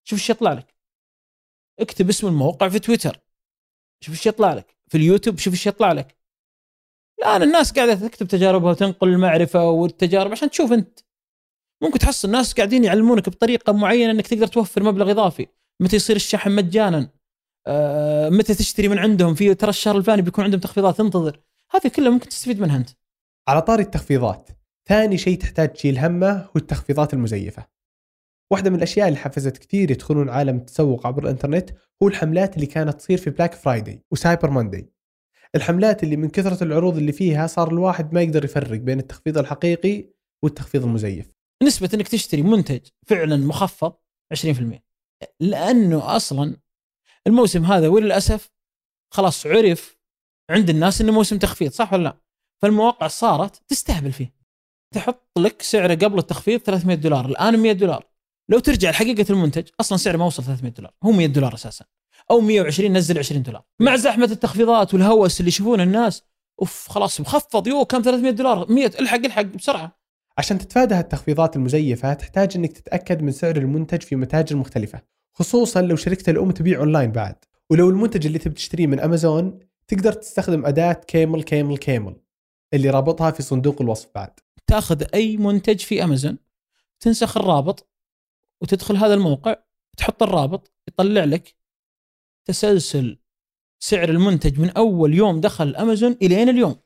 شوف 0.04 0.18
إيش 0.18 0.30
يطلع 0.30 0.52
لك. 0.52 0.74
اكتب 1.78 2.08
اسم 2.08 2.26
الموقع 2.26 2.68
في 2.68 2.78
تويتر. 2.78 3.20
شوف 4.00 4.14
إيش 4.14 4.26
يطلع 4.26 4.52
لك. 4.52 4.76
في 4.88 4.98
اليوتيوب 4.98 5.38
شوف 5.38 5.54
إيش 5.54 5.66
يطلع 5.66 5.92
لك. 5.92 6.17
الان 7.18 7.42
الناس 7.42 7.72
قاعدة 7.72 7.94
تكتب 7.94 8.28
تجاربها 8.28 8.70
وتنقل 8.70 9.08
المعرفة 9.08 9.64
والتجارب 9.70 10.32
عشان 10.32 10.50
تشوف 10.50 10.72
أنت. 10.72 11.00
ممكن 11.82 11.98
تحصل 11.98 12.28
الناس 12.28 12.54
قاعدين 12.54 12.84
يعلمونك 12.84 13.28
بطريقة 13.28 13.72
معينة 13.72 14.10
إنك 14.10 14.26
تقدر 14.26 14.46
توفر 14.46 14.82
مبلغ 14.82 15.10
إضافي. 15.10 15.46
متى 15.80 15.96
يصير 15.96 16.16
الشحن 16.16 16.50
مجانا؟ 16.50 17.10
آه، 17.66 18.28
متى 18.28 18.54
تشتري 18.54 18.88
من 18.88 18.98
عندهم؟ 18.98 19.34
في 19.34 19.54
ترى 19.54 19.70
الشهر 19.70 19.96
الفلاني 19.96 20.22
بيكون 20.22 20.44
عندهم 20.44 20.60
تخفيضات 20.60 21.00
انتظر. 21.00 21.40
هذه 21.70 21.88
كلها 21.88 22.10
ممكن 22.10 22.28
تستفيد 22.28 22.60
منها 22.60 22.76
أنت. 22.76 22.90
على 23.48 23.62
طاري 23.62 23.82
التخفيضات 23.82 24.48
ثاني 24.88 25.18
شيء 25.18 25.38
تحتاج 25.38 25.72
تشيل 25.72 25.98
همه 25.98 26.32
هو 26.32 26.52
التخفيضات 26.56 27.14
المزيفة. 27.14 27.66
واحدة 28.50 28.70
من 28.70 28.76
الأشياء 28.76 29.08
اللي 29.08 29.18
حفزت 29.18 29.58
كثير 29.58 29.90
يدخلون 29.90 30.28
عالم 30.28 30.56
التسوق 30.56 31.06
عبر 31.06 31.22
الإنترنت 31.22 31.70
هو 32.02 32.08
الحملات 32.08 32.54
اللي 32.54 32.66
كانت 32.66 32.94
تصير 32.94 33.18
في 33.18 33.30
Black 33.30 33.54
Friday 33.54 34.02
و 34.10 34.17
Cyber 34.17 34.50
Monday 34.50 34.92
الحملات 35.54 36.02
اللي 36.02 36.16
من 36.16 36.28
كثرة 36.28 36.64
العروض 36.64 36.96
اللي 36.96 37.12
فيها 37.12 37.46
صار 37.46 37.72
الواحد 37.72 38.14
ما 38.14 38.22
يقدر 38.22 38.44
يفرق 38.44 38.80
بين 38.80 38.98
التخفيض 38.98 39.38
الحقيقي 39.38 40.04
والتخفيض 40.44 40.84
المزيف. 40.84 41.32
نسبة 41.62 41.90
إنك 41.94 42.08
تشتري 42.08 42.42
منتج 42.42 42.80
فعلا 43.06 43.36
مخفض 43.36 43.94
20% 44.34 44.82
لأنه 45.40 46.16
أصلا 46.16 46.56
الموسم 47.26 47.64
هذا 47.64 47.88
وللأسف 47.88 48.50
خلاص 49.14 49.46
عرف 49.46 49.98
عند 50.50 50.70
الناس 50.70 51.00
إنه 51.00 51.12
موسم 51.12 51.38
تخفيض 51.38 51.70
صح 51.70 51.92
ولا 51.92 52.02
لا؟ 52.02 52.20
فالمواقع 52.62 53.06
صارت 53.06 53.62
تستهبل 53.68 54.12
فيه. 54.12 54.34
تحط 54.94 55.38
لك 55.38 55.62
سعره 55.62 55.94
قبل 55.94 56.18
التخفيض 56.18 56.60
300 56.60 56.96
دولار 56.96 57.26
الآن 57.26 57.58
100 57.58 57.72
دولار. 57.72 58.08
لو 58.50 58.58
ترجع 58.58 58.90
لحقيقة 58.90 59.32
المنتج 59.32 59.68
أصلا 59.80 59.98
سعره 59.98 60.16
ما 60.16 60.24
وصل 60.24 60.44
300 60.44 60.72
دولار 60.72 60.94
هو 61.04 61.10
100 61.10 61.26
دولار 61.26 61.54
أساسا. 61.54 61.84
أو 62.30 62.40
120 62.40 62.92
نزل 62.92 63.18
20 63.18 63.42
دولار. 63.42 63.62
مع 63.80 63.96
زحمة 63.96 64.24
التخفيضات 64.24 64.94
والهوس 64.94 65.40
اللي 65.40 65.48
يشوفونه 65.48 65.82
الناس 65.82 66.22
أوف 66.60 66.88
خلاص 66.88 67.20
مخفض 67.20 67.66
يو 67.66 67.84
كم؟ 67.84 68.02
300 68.02 68.30
دولار. 68.30 68.72
100 68.72 68.86
الحق 68.86 69.24
الحق 69.24 69.42
بسرعة. 69.42 69.98
عشان 70.38 70.58
تتفادى 70.58 70.94
هالتخفيضات 70.94 71.56
المزيفة 71.56 72.14
تحتاج 72.14 72.56
إنك 72.56 72.72
تتأكد 72.72 73.22
من 73.22 73.32
سعر 73.32 73.56
المنتج 73.56 74.02
في 74.02 74.16
متاجر 74.16 74.56
مختلفة 74.56 75.02
خصوصا 75.34 75.82
لو 75.82 75.96
شركة 75.96 76.30
الأم 76.30 76.50
تبيع 76.50 76.78
أونلاين 76.78 77.12
بعد. 77.12 77.36
ولو 77.70 77.90
المنتج 77.90 78.26
اللي 78.26 78.38
تبي 78.38 78.54
تشتريه 78.54 78.86
من 78.86 79.00
أمازون 79.00 79.58
تقدر 79.88 80.12
تستخدم 80.12 80.66
أداة 80.66 80.92
CamelCamelCamel 80.92 82.16
اللي 82.74 82.90
رابطها 82.90 83.30
في 83.30 83.42
صندوق 83.42 83.82
الوصف 83.82 84.08
بعد. 84.14 84.30
تأخذ 84.66 85.04
أي 85.14 85.36
منتج 85.36 85.78
في 85.80 86.04
أمازون 86.04 86.38
تنسخ 87.00 87.36
الرابط 87.36 87.90
وتدخل 88.62 88.96
هذا 88.96 89.14
الموقع 89.14 89.56
تحط 89.96 90.22
الرابط 90.22 90.72
يطلع 90.88 91.24
لك 91.24 91.57
تسلسل 92.48 93.18
سعر 93.82 94.08
المنتج 94.08 94.60
من 94.60 94.70
أول 94.70 95.14
يوم 95.14 95.40
دخل 95.40 95.76
أمازون 95.76 96.12
الين 96.22 96.48
اليوم؟ 96.48 96.80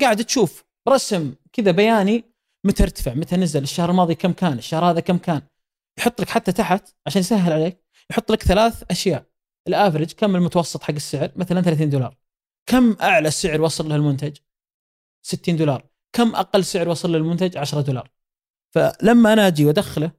قاعد 0.00 0.24
تشوف 0.24 0.64
رسم 0.88 1.34
كذا 1.52 1.70
بياني 1.70 2.24
متى 2.66 2.82
ارتفع 2.82 3.14
متى 3.14 3.36
نزل 3.36 3.62
الشهر 3.62 3.90
الماضي 3.90 4.14
كم 4.14 4.32
كان 4.32 4.58
الشهر 4.58 4.84
هذا 4.84 5.00
كم 5.00 5.18
كان؟ 5.18 5.42
يحط 5.98 6.20
لك 6.20 6.28
حتى 6.28 6.52
تحت 6.52 6.94
عشان 7.06 7.20
يسهل 7.20 7.52
عليك 7.52 7.84
يحط 8.10 8.32
لك 8.32 8.42
ثلاث 8.42 8.84
أشياء. 8.90 9.26
الافرج 9.68 10.12
كم 10.12 10.36
المتوسط 10.36 10.82
حق 10.82 10.94
السعر؟ 10.94 11.32
مثلا 11.36 11.60
30 11.60 11.90
دولار. 11.90 12.16
كم 12.66 12.96
أعلى 13.00 13.30
سعر 13.30 13.60
وصل 13.60 13.88
له 13.88 13.96
المنتج؟ 13.96 14.36
60 15.22 15.56
دولار. 15.56 15.88
كم 16.12 16.34
أقل 16.34 16.64
سعر 16.64 16.88
وصل 16.88 17.12
له 17.12 17.18
المنتج؟ 17.18 17.56
10 17.56 17.80
دولار. 17.80 18.10
فلما 18.74 19.32
أنا 19.32 19.46
أجي 19.46 19.64
وأدخله 19.64 20.12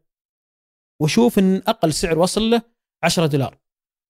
وأشوف 1.01 1.39
إن 1.39 1.55
أقل 1.55 1.93
سعر 1.93 2.19
وصل 2.19 2.49
له 2.49 2.61
10 3.03 3.25
دولار. 3.25 3.62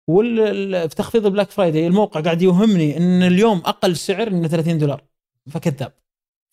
وال 0.09 0.89
في 0.89 0.95
تخفيض 0.95 1.25
ال 1.25 1.29
Black 1.29 1.51
Friday 1.51 1.87
الموقع 1.87 2.21
قاعد 2.21 2.41
يوهمني 2.41 2.97
إن 2.97 3.23
اليوم 3.23 3.57
أقل 3.57 3.95
سعر 3.95 4.27
إنه 4.27 4.47
30 4.47 4.77
دولار. 4.77 5.05
فكذاب. 5.49 5.93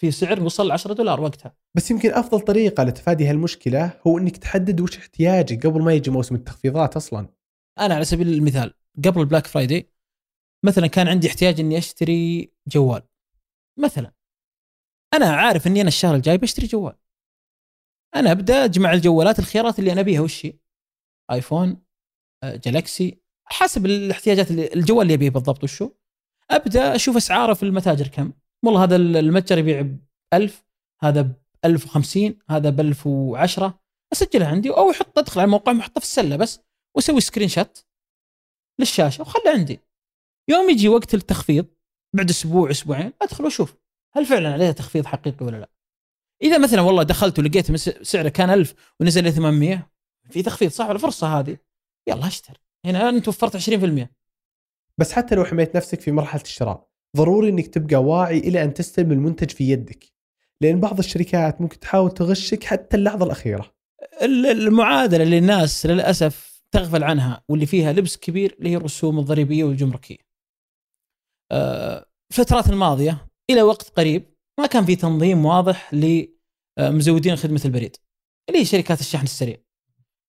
في 0.00 0.10
سعر 0.10 0.42
وصل 0.42 0.70
10 0.70 0.92
دولار 0.92 1.20
وقتها. 1.20 1.56
بس 1.76 1.90
يمكن 1.90 2.10
أفضل 2.10 2.40
طريقة 2.40 2.84
لتفادي 2.84 3.26
هالمشكلة 3.26 4.00
هو 4.06 4.18
إنك 4.18 4.36
تحدد 4.36 4.80
وش 4.80 4.98
احتياجك 4.98 5.66
قبل 5.66 5.82
ما 5.82 5.92
يجي 5.92 6.10
موسم 6.10 6.34
التخفيضات 6.34 6.96
أصلا. 6.96 7.28
أنا 7.78 7.94
على 7.94 8.04
سبيل 8.04 8.28
المثال 8.28 8.74
قبل 9.04 9.20
ال 9.20 9.25
Black 9.25 9.46
Friday 9.46 9.92
مثلا 10.64 10.86
كان 10.86 11.08
عندي 11.08 11.28
احتياج 11.28 11.60
إني 11.60 11.78
أشتري 11.78 12.52
جوال. 12.68 13.02
مثلا. 13.78 14.12
أنا 15.14 15.26
عارف 15.36 15.66
إني 15.66 15.80
أنا 15.80 15.88
الشهر 15.88 16.14
الجاي 16.14 16.38
بشتري 16.38 16.66
جوال. 16.66 16.94
أنا 18.16 18.32
أبدأ 18.32 18.64
أجمع 18.64 18.92
الجوالات 18.92 19.38
الخيارات 19.38 19.78
اللي 19.78 19.92
أنا 19.92 20.00
أبيها. 20.00 20.20
وش 20.20 20.46
هي؟ 20.46 20.52
آيفون 21.30 21.82
آه، 22.44 22.56
جالكسي 22.56 23.20
حسب 23.52 23.86
الاحتياجات 23.86 24.50
الجوال 24.50 25.02
اللي 25.02 25.14
ابيه 25.14 25.30
بالضبط 25.30 25.64
وشو؟ 25.64 25.90
أبدأ 26.50 26.94
أشوف 26.94 27.16
أسعاره 27.16 27.54
في 27.54 27.62
المتاجر 27.62 28.08
كم. 28.08 28.32
والله 28.64 28.84
هذا 28.84 28.96
المتجر 28.96 29.58
يبيع 29.58 29.80
ب 29.80 29.98
1000 30.34 30.64
هذا 31.02 31.22
ب 31.22 31.34
1050 31.64 32.38
هذا 32.50 32.70
ب 32.70 32.80
1010 32.80 33.80
أسجلها 34.12 34.48
عندي 34.48 34.70
أو 34.70 34.90
أحط 34.90 35.18
أدخل 35.18 35.40
على 35.40 35.46
الموقع 35.46 35.72
احطه 35.72 36.00
في 36.00 36.06
السلة 36.06 36.36
بس 36.36 36.60
وأسوي 36.96 37.20
screenshot 37.20 37.84
للشاشة 38.78 39.22
وخله 39.22 39.50
عندي. 39.50 39.80
يوم 40.48 40.70
يجي 40.70 40.88
وقت 40.88 41.14
التخفيض 41.14 41.66
بعد 42.16 42.30
أسبوع 42.30 42.70
أسبوعين 42.70 43.12
أدخل 43.22 43.44
وأشوف 43.44 43.74
هل 44.12 44.26
فعلا 44.26 44.52
عليها 44.52 44.72
تخفيض 44.72 45.06
حقيقي 45.06 45.46
ولا 45.46 45.56
لا. 45.56 45.70
إذا 46.42 46.58
مثلا 46.58 46.80
والله 46.80 47.02
دخلت 47.02 47.38
ولقيت 47.38 47.76
سعره 48.02 48.28
كان 48.28 48.50
1000 48.50 48.74
ونزل 49.00 49.24
ل 49.24 49.32
800 49.32 49.90
في 50.30 50.42
تخفيض 50.42 50.70
صح 50.70 50.88
ولا 50.88 50.98
فرصة 50.98 51.38
هذه؟ 51.38 51.58
يلا 52.08 52.26
اشتري. 52.26 52.58
هنا 52.86 53.08
أنت 53.08 53.28
وفرت 53.28 53.56
20% 53.56 54.06
بس 54.98 55.12
حتى 55.12 55.34
لو 55.34 55.44
حميت 55.44 55.76
نفسك 55.76 56.00
في 56.00 56.12
مرحلة 56.12 56.42
الشراء 56.42 56.88
ضروري 57.16 57.48
إنك 57.48 57.66
تبقى 57.66 57.96
واعي 57.96 58.38
إلى 58.38 58.64
أن 58.64 58.74
تستلم 58.74 59.12
المنتج 59.12 59.50
في 59.50 59.70
يدك 59.70 60.04
لأن 60.60 60.80
بعض 60.80 60.98
الشركات 60.98 61.60
ممكن 61.60 61.78
تحاول 61.78 62.10
تغشك 62.10 62.64
حتى 62.64 62.96
اللحظة 62.96 63.24
الأخيرة. 63.26 63.74
ال- 64.22 64.46
المعادلة 64.46 65.22
اللي 65.22 65.38
الناس 65.38 65.86
للأسف 65.86 66.62
تغفل 66.70 67.04
عنها 67.04 67.44
واللي 67.48 67.66
فيها 67.66 67.92
لبس 67.92 68.16
كبير 68.16 68.56
اللي 68.58 68.70
هي 68.70 68.76
الرسوم 68.76 69.18
الضريبية 69.18 69.64
والجمركية. 69.64 70.16
آه، 71.52 72.06
الفترات 72.30 72.68
الماضية 72.68 73.26
إلى 73.50 73.62
وقت 73.62 73.88
قريب 73.88 74.34
ما 74.60 74.66
كان 74.66 74.84
في 74.84 74.96
تنظيم 74.96 75.46
واضح 75.46 75.94
لمزودين 76.78 77.36
خدمة 77.36 77.60
البريد 77.64 77.96
اللي 78.48 78.60
هي 78.60 78.64
شركات 78.64 79.00
الشحن 79.00 79.24
السريع. 79.24 79.56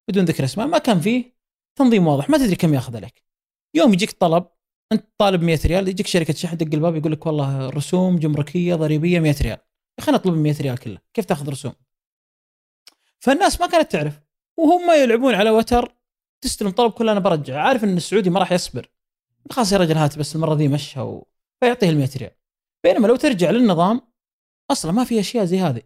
بدون 0.10 0.26
ذكر 0.26 0.44
أسماء 0.44 0.68
ما 0.68 0.78
كان 0.78 1.00
فيه 1.00 1.36
تنظيم 1.76 2.08
واضح 2.08 2.30
ما 2.30 2.38
تدري 2.38 2.56
كم 2.56 2.74
ياخذ 2.74 2.96
عليك. 2.96 3.24
يوم 3.74 3.94
يجيك 3.94 4.12
طلب 4.12 4.46
أنت 4.92 5.06
طالب 5.18 5.44
100 5.44 5.60
ريال 5.66 5.88
يجيك 5.88 6.08
شركة 6.08 6.34
شحن 6.34 6.58
دق 6.58 6.74
الباب 6.74 6.96
يقول 6.96 7.12
لك 7.12 7.26
والله 7.26 7.70
رسوم 7.70 8.20
جمركية 8.20 8.76
ضريبية 8.76 9.20
100 9.20 9.36
ريال. 9.42 9.58
خلينا 10.00 10.18
نطلب 10.18 10.34
100 10.34 10.56
ريال 10.62 10.78
كلها، 10.78 11.02
كيف 11.14 11.26
تاخذ 11.26 11.50
رسوم؟ 11.50 11.74
فالناس 13.20 13.62
ما 13.62 13.68
كانت 13.68 13.92
تعرف 13.92 14.22
وهم 14.58 14.92
يلعبون 14.92 15.36
على 15.36 15.50
وتر 15.50 15.96
تستلم 16.42 16.70
طلب 16.70 16.92
كله 16.92 17.12
أنا 17.12 17.20
برجع 17.20 17.62
عارف 17.62 17.84
إن 17.84 17.98
السعودي 17.98 18.30
ما 18.30 18.40
راح 18.40 18.52
يصبر 18.52 18.92
خلاص 19.52 19.72
يا 19.72 19.78
رجل 19.78 19.98
هات 19.98 20.18
بس 20.18 20.36
المرة 20.36 20.54
ذي 20.54 20.68
مشى 20.68 21.00
و... 21.00 21.28
فيعطيه 21.60 21.90
ال 21.90 21.98
100 21.98 22.10
ريال 22.18 22.32
بينما 22.84 23.08
لو 23.08 23.16
ترجع 23.16 23.50
للنظام 23.50 24.02
أصلا 24.72 24.92
ما 24.92 25.04
في 25.04 25.20
أشياء 25.20 25.46
زي 25.46 25.60
هذه 25.60 25.82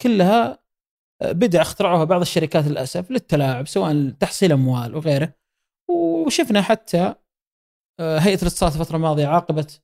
كلها 0.00 0.65
بدع 1.22 1.62
اخترعوها 1.62 2.04
بعض 2.04 2.20
الشركات 2.20 2.64
للأسف 2.64 3.10
للتلاعب 3.10 3.66
سواء 3.66 4.10
تحصيل 4.10 4.52
أموال 4.52 4.94
وغيره. 4.94 5.32
وشفنا 5.90 6.62
حتى 6.62 7.14
آه، 8.00 8.18
هيئة 8.18 8.42
الاتصالات 8.42 8.74
الفترة 8.74 8.96
الماضية 8.96 9.26
عاقبت 9.26 9.82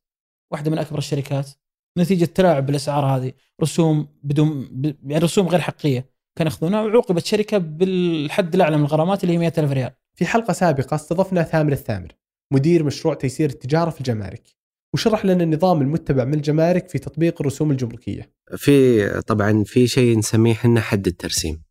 واحدة 0.53 0.71
من 0.71 0.79
أكبر 0.79 0.99
الشركات. 0.99 1.51
نتيجة 1.99 2.25
تلاعب 2.25 2.67
بالأسعار 2.67 3.05
هذه 3.07 3.33
رسوم 3.63 4.09
بدون 4.23 4.69
يعني 4.85 5.25
رسوم 5.25 5.49
غير 5.49 5.61
حقيقية 5.61 6.11
كانوا 6.39 6.53
ياخذونها 6.53 6.83
وعوقبت 6.83 7.27
شركة 7.27 7.59
بالحد 7.59 8.55
الأعلى 8.55 8.77
من 8.77 8.85
الغرامات 8.85 9.25
اللي 9.25 9.35
هي 9.35 9.39
100000 9.39 9.73
ريال. 9.73 9.93
في 10.15 10.27
حلقة 10.27 10.53
سابقة 10.53 10.95
استضفنا 10.95 11.43
ثامر 11.43 11.73
الثامر 11.73 12.13
مدير 12.53 12.85
مشروع 12.85 13.15
تيسير 13.15 13.51
التجارة 13.51 13.91
في 13.91 14.01
الجمارك. 14.01 14.62
وشرح 14.95 15.25
لنا 15.25 15.45
النظام 15.45 15.83
المتبع 15.83 16.25
من 16.25 16.35
الجمارك 16.35 16.89
في 16.89 16.99
تطبيق 16.99 17.41
الرسوم 17.41 17.71
الجمركية. 17.71 18.33
في 18.57 19.09
طبعا 19.27 19.65
في 19.65 19.87
شيء 19.87 20.19
نسميه 20.19 20.53
إحنا 20.53 20.81
حد 20.81 21.07
الترسيم. 21.07 21.63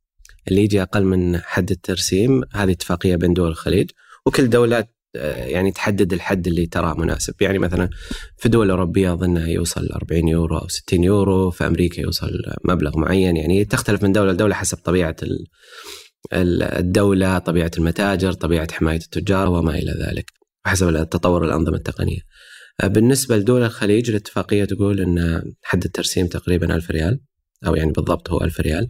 اللي 0.48 0.64
يجي 0.64 0.82
أقل 0.82 1.04
من 1.04 1.38
حد 1.38 1.72
الترسيم 1.72 2.42
هذه 2.54 2.72
اتفاقية 2.72 3.16
بين 3.16 3.34
دول 3.34 3.50
الخليج 3.50 3.90
وكل 4.26 4.50
دولة 4.50 4.88
آه، 5.16 5.46
يعني 5.46 5.72
تحدد 5.72 6.14
الحد 6.14 6.48
اللي 6.48 6.66
تراه 6.66 6.94
مناسب. 6.94 7.34
يعني 7.42 7.60
مثلا 7.60 7.90
في 8.38 8.50
دول 8.50 8.70
أوروبية 8.70 9.14
اظنها 9.14 9.48
يوصل 9.48 9.90
40 9.92 10.28
يورو 10.28 10.58
أو 10.58 10.68
60 10.68 11.04
يورو 11.04 11.50
في 11.52 11.68
أمريكا 11.68 12.02
يوصل 12.02 12.30
مبلغ 12.66 12.98
معين. 13.00 13.38
يعني 13.38 13.66
تختلف 13.66 14.04
من 14.04 14.12
دولة 14.12 14.32
لدولة 14.32 14.56
حسب 14.56 14.78
طبيعة 14.78 15.16
ال- 15.24 15.46
ال- 16.34 16.64
الدولة 16.64 17.38
طبيعة 17.38 17.72
المتاجر 17.78 18.34
طبيعة 18.34 18.72
حماية 18.74 19.00
التجار 19.00 19.50
وما 19.50 19.76
إلى 19.76 19.92
ذلك 19.92 20.26
حسب 20.66 21.10
تطور 21.10 21.46
الأنظمة 21.46 21.78
التقنية. 21.78 22.20
بالنسبة 22.88 23.38
لدول 23.38 23.64
الخليج 23.64 24.10
الاتفاقية 24.10 24.66
تقول 24.66 25.00
إن 25.00 25.44
حد 25.64 25.84
الترسيم 25.84 26.28
تقريبا 26.28 26.76
1000 26.76 26.92
ريال 26.92 27.20
أو 27.68 27.76
يعني 27.76 27.92
بالضبط 27.92 28.30
هو 28.30 28.42
1000 28.42 28.60
ريال. 28.60 28.90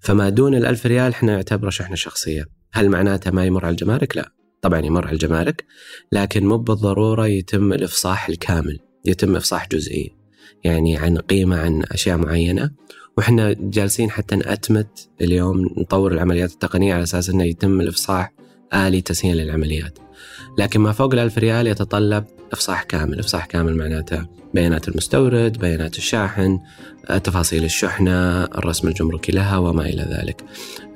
فما 0.00 0.28
دون 0.28 0.54
ال 0.54 0.66
1000 0.66 0.86
ريال 0.86 1.12
إحنا 1.12 1.32
نعتبره 1.32 1.70
شحنه 1.70 1.94
شخصية. 1.94 2.44
هل 2.72 2.88
معناته 2.88 3.30
ما 3.30 3.46
يمر 3.46 3.64
على 3.64 3.72
الجمارك؟ 3.72 4.16
لا. 4.16 4.32
طبعا 4.62 4.80
يمر 4.80 5.06
على 5.06 5.14
الجمارك 5.14 5.64
لكن 6.12 6.46
مو 6.46 6.58
بالضرورة 6.58 7.26
يتم 7.26 7.72
الإفصاح 7.72 8.28
الكامل 8.28 8.78
يتم 9.04 9.36
إفصاح 9.36 9.68
جزئي 9.68 10.10
يعني 10.64 10.96
عن 10.96 11.18
قيمة 11.18 11.56
عن 11.56 11.82
أشياء 11.92 12.16
معينة. 12.16 12.70
وإحنا 13.18 13.52
جالسين 13.60 14.10
حتى 14.10 14.36
نأتمت 14.36 15.08
اليوم 15.20 15.66
نطور 15.78 16.12
العمليات 16.12 16.52
التقنية 16.52 16.94
على 16.94 17.02
أساس 17.02 17.30
إنه 17.30 17.44
يتم 17.44 17.80
الإفصاح 17.80 18.32
آلي 18.74 19.00
تسهيل 19.00 19.36
للعمليات. 19.36 19.98
لكن 20.58 20.80
ما 20.80 20.92
فوق 20.92 21.12
الألف 21.12 21.38
ريال 21.38 21.66
يتطلب 21.66 22.24
إفصاح 22.52 22.82
كامل. 22.82 23.18
إفصاح 23.18 23.46
كامل 23.46 23.76
معناته 23.76 24.26
بيانات 24.54 24.88
المستورد 24.88 25.58
بيانات 25.58 25.98
الشاحن 25.98 26.60
آه، 27.10 27.18
تفاصيل 27.18 27.64
الشحنة 27.64 28.44
الرسم 28.44 28.88
الجمركي 28.88 29.32
لها 29.32 29.56
وما 29.56 29.82
إلى 29.82 30.02
ذلك. 30.02 30.44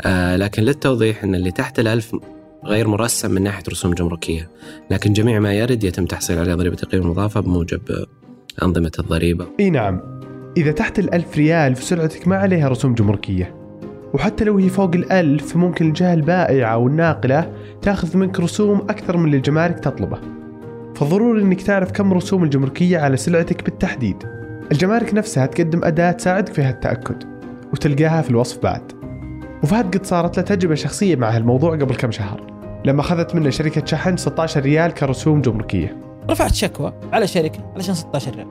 آه، 0.03 0.37
لكن 0.37 0.63
للتوضيح 0.63 1.25
أن 1.25 1.35
اللي 1.35 1.51
تحت 1.51 1.79
الألف 1.81 2.17
غير 2.65 2.89
مرسم 2.89 3.31
من 3.31 3.43
ناحية 3.43 3.63
رسوم 3.69 3.95
جمركية. 3.95 4.51
لكن 4.91 5.13
جميع 5.13 5.39
ما 5.39 5.55
يرد 5.55 5.85
يتم 5.85 6.07
تحصيل 6.07 6.39
عليه 6.39 6.55
ضريبة 6.55 6.77
القيمة 6.83 7.05
المضافة 7.05 7.41
بموجب 7.41 7.81
آه، 7.91 8.07
أنظمة 8.63 8.93
الضريبة. 8.99 9.47
إي 9.61 9.71
نعم. 9.71 10.01
إذا 10.57 10.73
تحت 10.73 10.99
الألف 10.99 11.37
ريال 11.37 11.77
فسلعتك 11.77 12.29
ما 12.29 12.37
عليها 12.37 12.69
رسوم 12.69 12.95
جمركية. 12.95 13.66
وحتى 14.15 14.45
لو 14.45 14.59
هي 14.59 14.69
فوق 14.69 14.95
الألف 14.95 15.53
فممكن 15.53 15.89
الجهة 15.89 16.15
البائعة 16.15 16.77
والناقلة 16.77 17.53
تاخذ 17.83 18.17
منك 18.17 18.41
رسوم 18.41 18.79
أكثر 18.79 19.17
من 19.17 19.25
اللي 19.25 19.37
الجمارك 19.37 19.79
تطلبه. 19.79 20.19
فضروري 20.95 21.43
أنك 21.43 21.63
تعرف 21.63 21.93
كم 21.93 22.13
رسوم 22.13 22.45
الجمركية 22.45 22.99
على 22.99 23.17
سلعتك 23.17 23.65
بالتحديد. 23.65 24.17
الجمارك 24.73 25.15
نفسها 25.15 25.47
تقدم 25.47 25.85
أداة 25.85 26.11
تساعدك 26.11 26.53
في 26.53 26.63
هالتأكد 26.63 27.23
وتلقاها 27.73 28.23
في 28.23 28.31
الوصف 28.31 28.63
بعد. 28.63 28.93
وفهد 29.63 29.97
قد 29.97 30.07
صارت 30.07 30.37
له 30.37 30.43
تجربة 30.43 30.75
شخصية 30.75 31.17
مع 31.17 31.31
هالموضوع 31.31 31.71
قبل 31.71 31.95
كم 31.95 32.11
شهر 32.11 32.53
لما 32.85 33.01
أخذت 33.01 33.35
منه 33.35 33.51
شركة 33.51 33.87
شحن 33.87 34.17
16 34.17 34.61
ريال 34.61 34.95
كرسوم 34.95 35.41
جمركية. 35.41 35.97
رفعت 36.31 36.55
شكوى 36.55 36.93
على 37.13 37.27
شركة 37.27 37.73
علشان 37.75 37.95
16 37.95 38.35
ريال. 38.35 38.47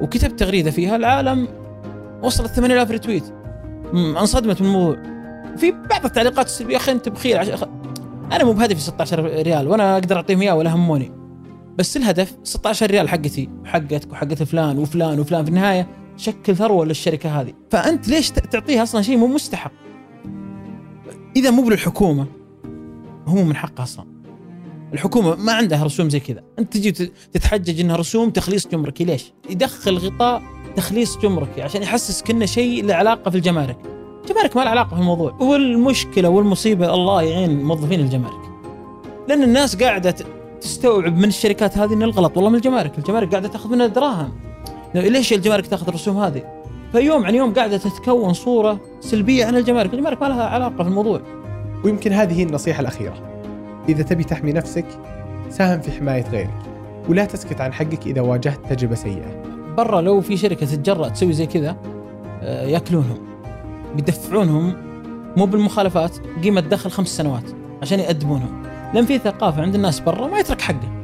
وكتبت 0.00 0.38
تغريدة 0.38 0.70
فيها 0.70 0.96
العالم 0.96 1.48
وصلت 2.22 2.50
8000 2.50 2.90
ريتويت. 2.90 3.37
انصدمت 3.94 4.60
من 4.62 4.66
الموضوع. 4.66 4.96
في 5.56 5.70
بعض 5.90 6.04
التعليقات 6.04 6.46
السلبيه 6.46 6.76
أخي 6.76 6.92
أنت 6.92 7.08
بخيل 7.08 7.38
عش... 7.38 7.48
أنا 8.32 8.44
مو 8.44 8.52
بهدفي 8.52 8.80
16 8.80 9.24
ريال 9.24 9.68
وأنا 9.68 9.94
أقدر 9.94 10.16
أعطيهم 10.16 10.42
إياه 10.42 10.54
ولا 10.54 10.74
هموني. 10.74 11.12
بس 11.78 11.96
الهدف 11.96 12.36
16 12.44 12.86
ريال 12.90 13.08
حقتي 13.08 13.48
وحقتك 13.62 14.12
وحقت 14.12 14.42
فلان 14.42 14.78
وفلان 14.78 15.20
وفلان. 15.20 15.44
في 15.44 15.50
النهاية 15.50 15.88
تشكل 16.18 16.56
ثروة 16.56 16.86
للشركة 16.86 17.40
هذه. 17.40 17.52
فأنت 17.70 18.08
ليش 18.08 18.30
تعطيها 18.30 18.82
أصلا 18.82 19.02
شيء 19.02 19.16
مو 19.16 19.26
مستحق؟ 19.26 19.72
إذا 21.36 21.50
مو 21.50 21.62
بالحكومة 21.62 22.26
هو 23.26 23.42
من 23.44 23.56
حقها 23.56 23.82
أصلا. 23.82 24.06
الحكومة 24.92 25.34
ما 25.36 25.52
عندها 25.52 25.84
رسوم 25.84 26.08
زي 26.10 26.20
كذا. 26.20 26.42
أنت 26.58 26.72
تجي 26.72 26.92
تت- 26.92 27.12
تتحجج 27.32 27.80
إنها 27.80 27.96
رسوم 27.96 28.30
تخليص 28.30 28.66
جمركي 28.68 29.04
ليش؟ 29.04 29.32
يدخل 29.50 29.98
غطاء 29.98 30.42
تخليص 30.76 31.18
جمركي 31.18 31.62
عشان 31.62 31.82
يحسسك 31.82 32.30
انه 32.30 32.46
شيء 32.46 32.84
له 32.84 32.94
علاقة 32.94 33.30
في 33.30 33.36
الجمارك. 33.36 33.76
الجمارك 34.24 34.56
ما 34.56 34.62
له 34.62 34.70
علاقة 34.70 34.88
في 34.88 35.00
الموضوع. 35.00 35.34
والمشكلة 35.40 36.28
والمصيبة 36.28 36.94
الله 36.94 37.22
يعين 37.22 37.64
موظفين 37.64 38.00
الجمارك. 38.00 38.40
لأن 39.28 39.42
الناس 39.42 39.76
قاعدة 39.82 40.14
تستوعب 40.60 41.16
من 41.18 41.24
الشركات 41.24 41.78
هذه 41.78 41.92
إن 41.92 42.02
الغلط 42.02 42.36
والله 42.36 42.50
من 42.50 42.56
الجمارك. 42.56 42.98
الجمارك 42.98 43.30
قاعدة 43.30 43.48
تأخذ 43.48 43.70
منها 43.70 43.86
دراهم. 43.86 44.32
ليش 44.94 45.32
الجمارك 45.32 45.66
تأخذ 45.66 45.88
الرسوم 45.88 46.18
هذه؟ 46.18 46.42
فيوم 46.92 47.26
عن 47.26 47.34
يوم 47.34 47.54
قاعدة 47.54 47.76
تتكون 47.76 48.32
صورة 48.32 48.80
سلبية 49.00 49.46
عن 49.46 49.56
الجمارك. 49.56 49.94
الجمارك 49.94 50.22
ما 50.22 50.26
لها 50.26 50.44
علاقة 50.44 50.76
في 50.76 50.88
الموضوع. 50.88 51.20
ويمكن 51.84 52.12
هذه 52.12 52.38
هي 52.38 52.42
النصيحة 52.42 52.80
الأخيرة. 52.80 53.14
إذا 53.88 54.02
تبي 54.02 54.24
تحمي 54.24 54.52
نفسك 54.52 54.86
ساهم 55.50 55.80
في 55.80 55.92
حماية 55.92 56.24
غيرك. 56.30 56.54
ولا 57.08 57.24
تسكت 57.24 57.60
عن 57.60 57.72
حقك 57.72 58.06
إذا 58.06 58.20
واجهت 58.20 58.60
تجربة 58.70 58.94
سيئة. 58.94 59.57
برا 59.78 60.00
لو 60.00 60.20
في 60.20 60.36
شركة 60.36 60.66
تتجرأ 60.66 61.08
تسوي 61.08 61.32
زي 61.32 61.46
كذا 61.46 61.76
آه، 62.42 62.66
ياكلونهم 62.66 63.18
بيدفعونهم 63.96 64.74
مو 65.36 65.46
بالمخالفات 65.46 66.16
قيمة 66.42 66.60
دخل 66.60 66.90
خمس 66.90 67.08
سنوات 67.08 67.44
عشان 67.82 68.00
يأدبونهم 68.00 68.62
لأن 68.94 69.06
في 69.06 69.18
ثقافة 69.18 69.62
عند 69.62 69.74
الناس 69.74 70.00
برا 70.00 70.26
ما 70.26 70.38
يترك 70.38 70.60
حقه. 70.60 71.02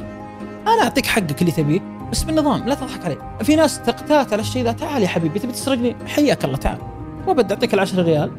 أنا 0.67 0.83
أعطيك 0.83 1.07
حقك 1.07 1.41
اللي 1.41 1.53
تبيه 1.53 1.81
بس 2.13 2.23
بالنظام 2.23 2.69
لا 2.69 2.75
تضحك 2.75 3.05
علي. 3.05 3.17
في 3.43 3.57
ناس 3.57 3.83
تقتات 3.83 4.33
على 4.33 4.43
الشيء 4.43 4.65
ذا 4.65 4.73
تعال 4.73 5.03
يا 5.03 5.09
حبيبي 5.09 5.39
تبي 5.39 5.53
تسرقني؟ 5.53 5.97
حياك 6.07 6.45
الله 6.45 6.57
تعال. 6.57 6.79
وبدي 7.27 7.55
أعطيك 7.55 7.75
العشرة 7.75 8.03
ريال 8.03 8.31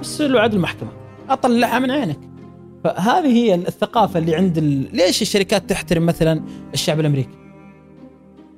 بس 0.00 0.20
له 0.20 0.40
عدل 0.40 0.66
أطلعها 1.30 1.78
من 1.78 1.90
عينك. 1.90 2.18
فهذه 2.84 3.26
هي 3.26 3.54
الثقافة 3.54 4.18
اللي 4.18 4.36
عند 4.36 4.58
ال... 4.58 4.96
ليش 4.96 5.22
الشركات 5.22 5.70
تحترم 5.70 6.06
مثلا 6.06 6.42
الشعب 6.74 7.00
الأمريكي؟ 7.00 7.43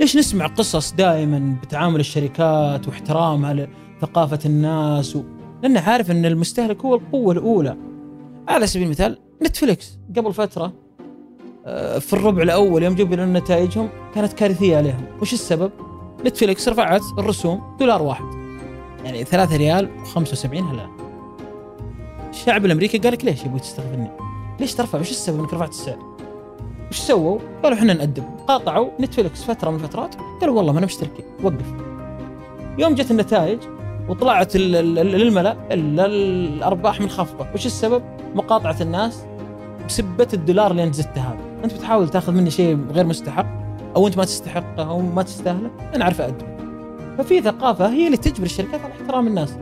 ليش 0.00 0.16
نسمع 0.16 0.46
قصص 0.46 0.92
دائما 0.92 1.56
بتعامل 1.62 2.00
الشركات 2.00 2.88
واحترامها 2.88 3.68
لثقافة 3.98 4.38
الناس؟ 4.46 5.16
و... 5.16 5.22
لأنه 5.62 5.80
عارف 5.80 6.10
إن 6.10 6.26
المستهلك 6.26 6.84
هو 6.84 6.94
القوة 6.94 7.32
الأولى. 7.32 7.76
على 8.48 8.66
سبيل 8.66 8.86
المثال 8.86 9.18
نتفليكس. 9.42 9.98
قبل 10.16 10.34
فترة 10.34 10.72
آه، 11.66 11.98
في 11.98 12.12
الربع 12.12 12.42
الأول 12.42 12.82
يوم 12.82 12.94
جبوا 12.94 13.16
لنا 13.16 13.38
نتائجهم 13.38 13.88
كانت 14.14 14.32
كارثية 14.32 14.76
عليهم. 14.76 15.04
وش 15.22 15.32
السبب؟ 15.32 15.70
نتفليكس 16.26 16.68
رفعت 16.68 17.02
الرسوم 17.18 17.76
دولار 17.80 18.02
واحد. 18.02 18.24
يعني 19.04 19.24
3 19.24 19.56
ريال 19.56 19.90
و75 20.04 20.46
هلال. 20.46 20.88
الشعب 22.30 22.64
الأمريكي 22.64 22.98
قال 22.98 23.12
لك 23.12 23.24
ليش 23.24 23.44
يبغى 23.44 23.58
تستغفلني 23.60 24.10
ليش 24.60 24.74
ترفع؟ 24.74 25.00
وش 25.00 25.10
السبب 25.10 25.40
إنك 25.40 25.54
رفعت 25.54 25.68
السعر؟ 25.70 26.15
وش 26.96 27.02
سووا؟ 27.02 27.38
قالوا 27.62 27.78
إحنا 27.78 27.92
نأدبهم 27.92 28.36
قاطعوا 28.48 28.88
نتفلكس 29.00 29.44
فترة 29.44 29.70
من 29.70 29.76
الفترات 29.76 30.14
قالوا 30.40 30.56
والله 30.56 30.72
ما 30.72 30.78
أنا 30.78 30.86
مشتركين. 30.86 31.24
وقف. 31.42 31.74
يوم 32.78 32.94
جت 32.94 33.10
النتائج 33.10 33.58
وطلعت 34.08 34.56
للملأ 34.56 35.56
إلا 35.72 36.06
الأرباح 36.06 37.00
منخفضه 37.00 37.46
وش 37.54 37.66
السبب؟ 37.66 38.02
مقاطعة 38.34 38.76
الناس 38.80 39.24
بسبة 39.88 40.28
الدولار 40.34 40.70
اللي 40.70 40.84
أنت 40.84 40.94
زدته 40.94 41.20
هذا. 41.20 41.38
أنت 41.64 41.74
بتحاول 41.74 42.08
تأخذ 42.08 42.32
مني 42.32 42.50
شيء 42.50 42.78
غير 42.92 43.06
مستحق؟ 43.06 43.46
أو 43.96 44.06
أنت 44.06 44.16
ما 44.16 44.24
تستحقه 44.24 44.88
أو 44.88 45.00
ما 45.00 45.22
تستاهله؟ 45.22 45.70
أنا 45.94 46.04
عارف 46.04 46.20
أقدم. 46.20 46.46
ففي 47.18 47.42
ثقافة 47.42 47.88
هي 47.88 48.06
اللي 48.06 48.16
تجبر 48.16 48.46
الشركات 48.46 48.80
على 48.80 48.92
احترام 48.92 49.26
الناس. 49.26 49.56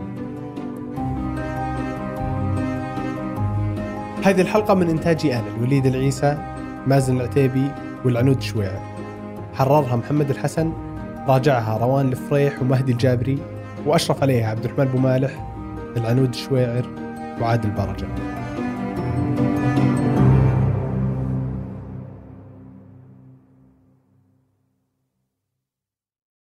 هذه 4.22 4.40
الحلقة 4.40 4.74
من 4.74 4.90
إنتاجي 4.90 5.34
أنا 5.34 5.48
الوليد 5.56 5.86
العيسى 5.86 6.53
مازن 6.86 7.16
العتيبي 7.16 7.70
والعنود 8.04 8.42
شويعر 8.42 8.80
حررها 9.54 9.96
محمد 9.96 10.30
الحسن 10.30 10.72
راجعها 11.28 11.78
روان 11.78 12.08
الفريح 12.08 12.62
ومهدي 12.62 12.92
الجابري 12.92 13.38
وأشرف 13.86 14.22
عليها 14.22 14.50
عبد 14.50 14.64
الرحمن 14.64 14.84
بومالح 14.84 15.30
العنود 15.96 16.28
الشويعر 16.28 16.84
وعادل 17.40 17.70
برجة 17.70 18.06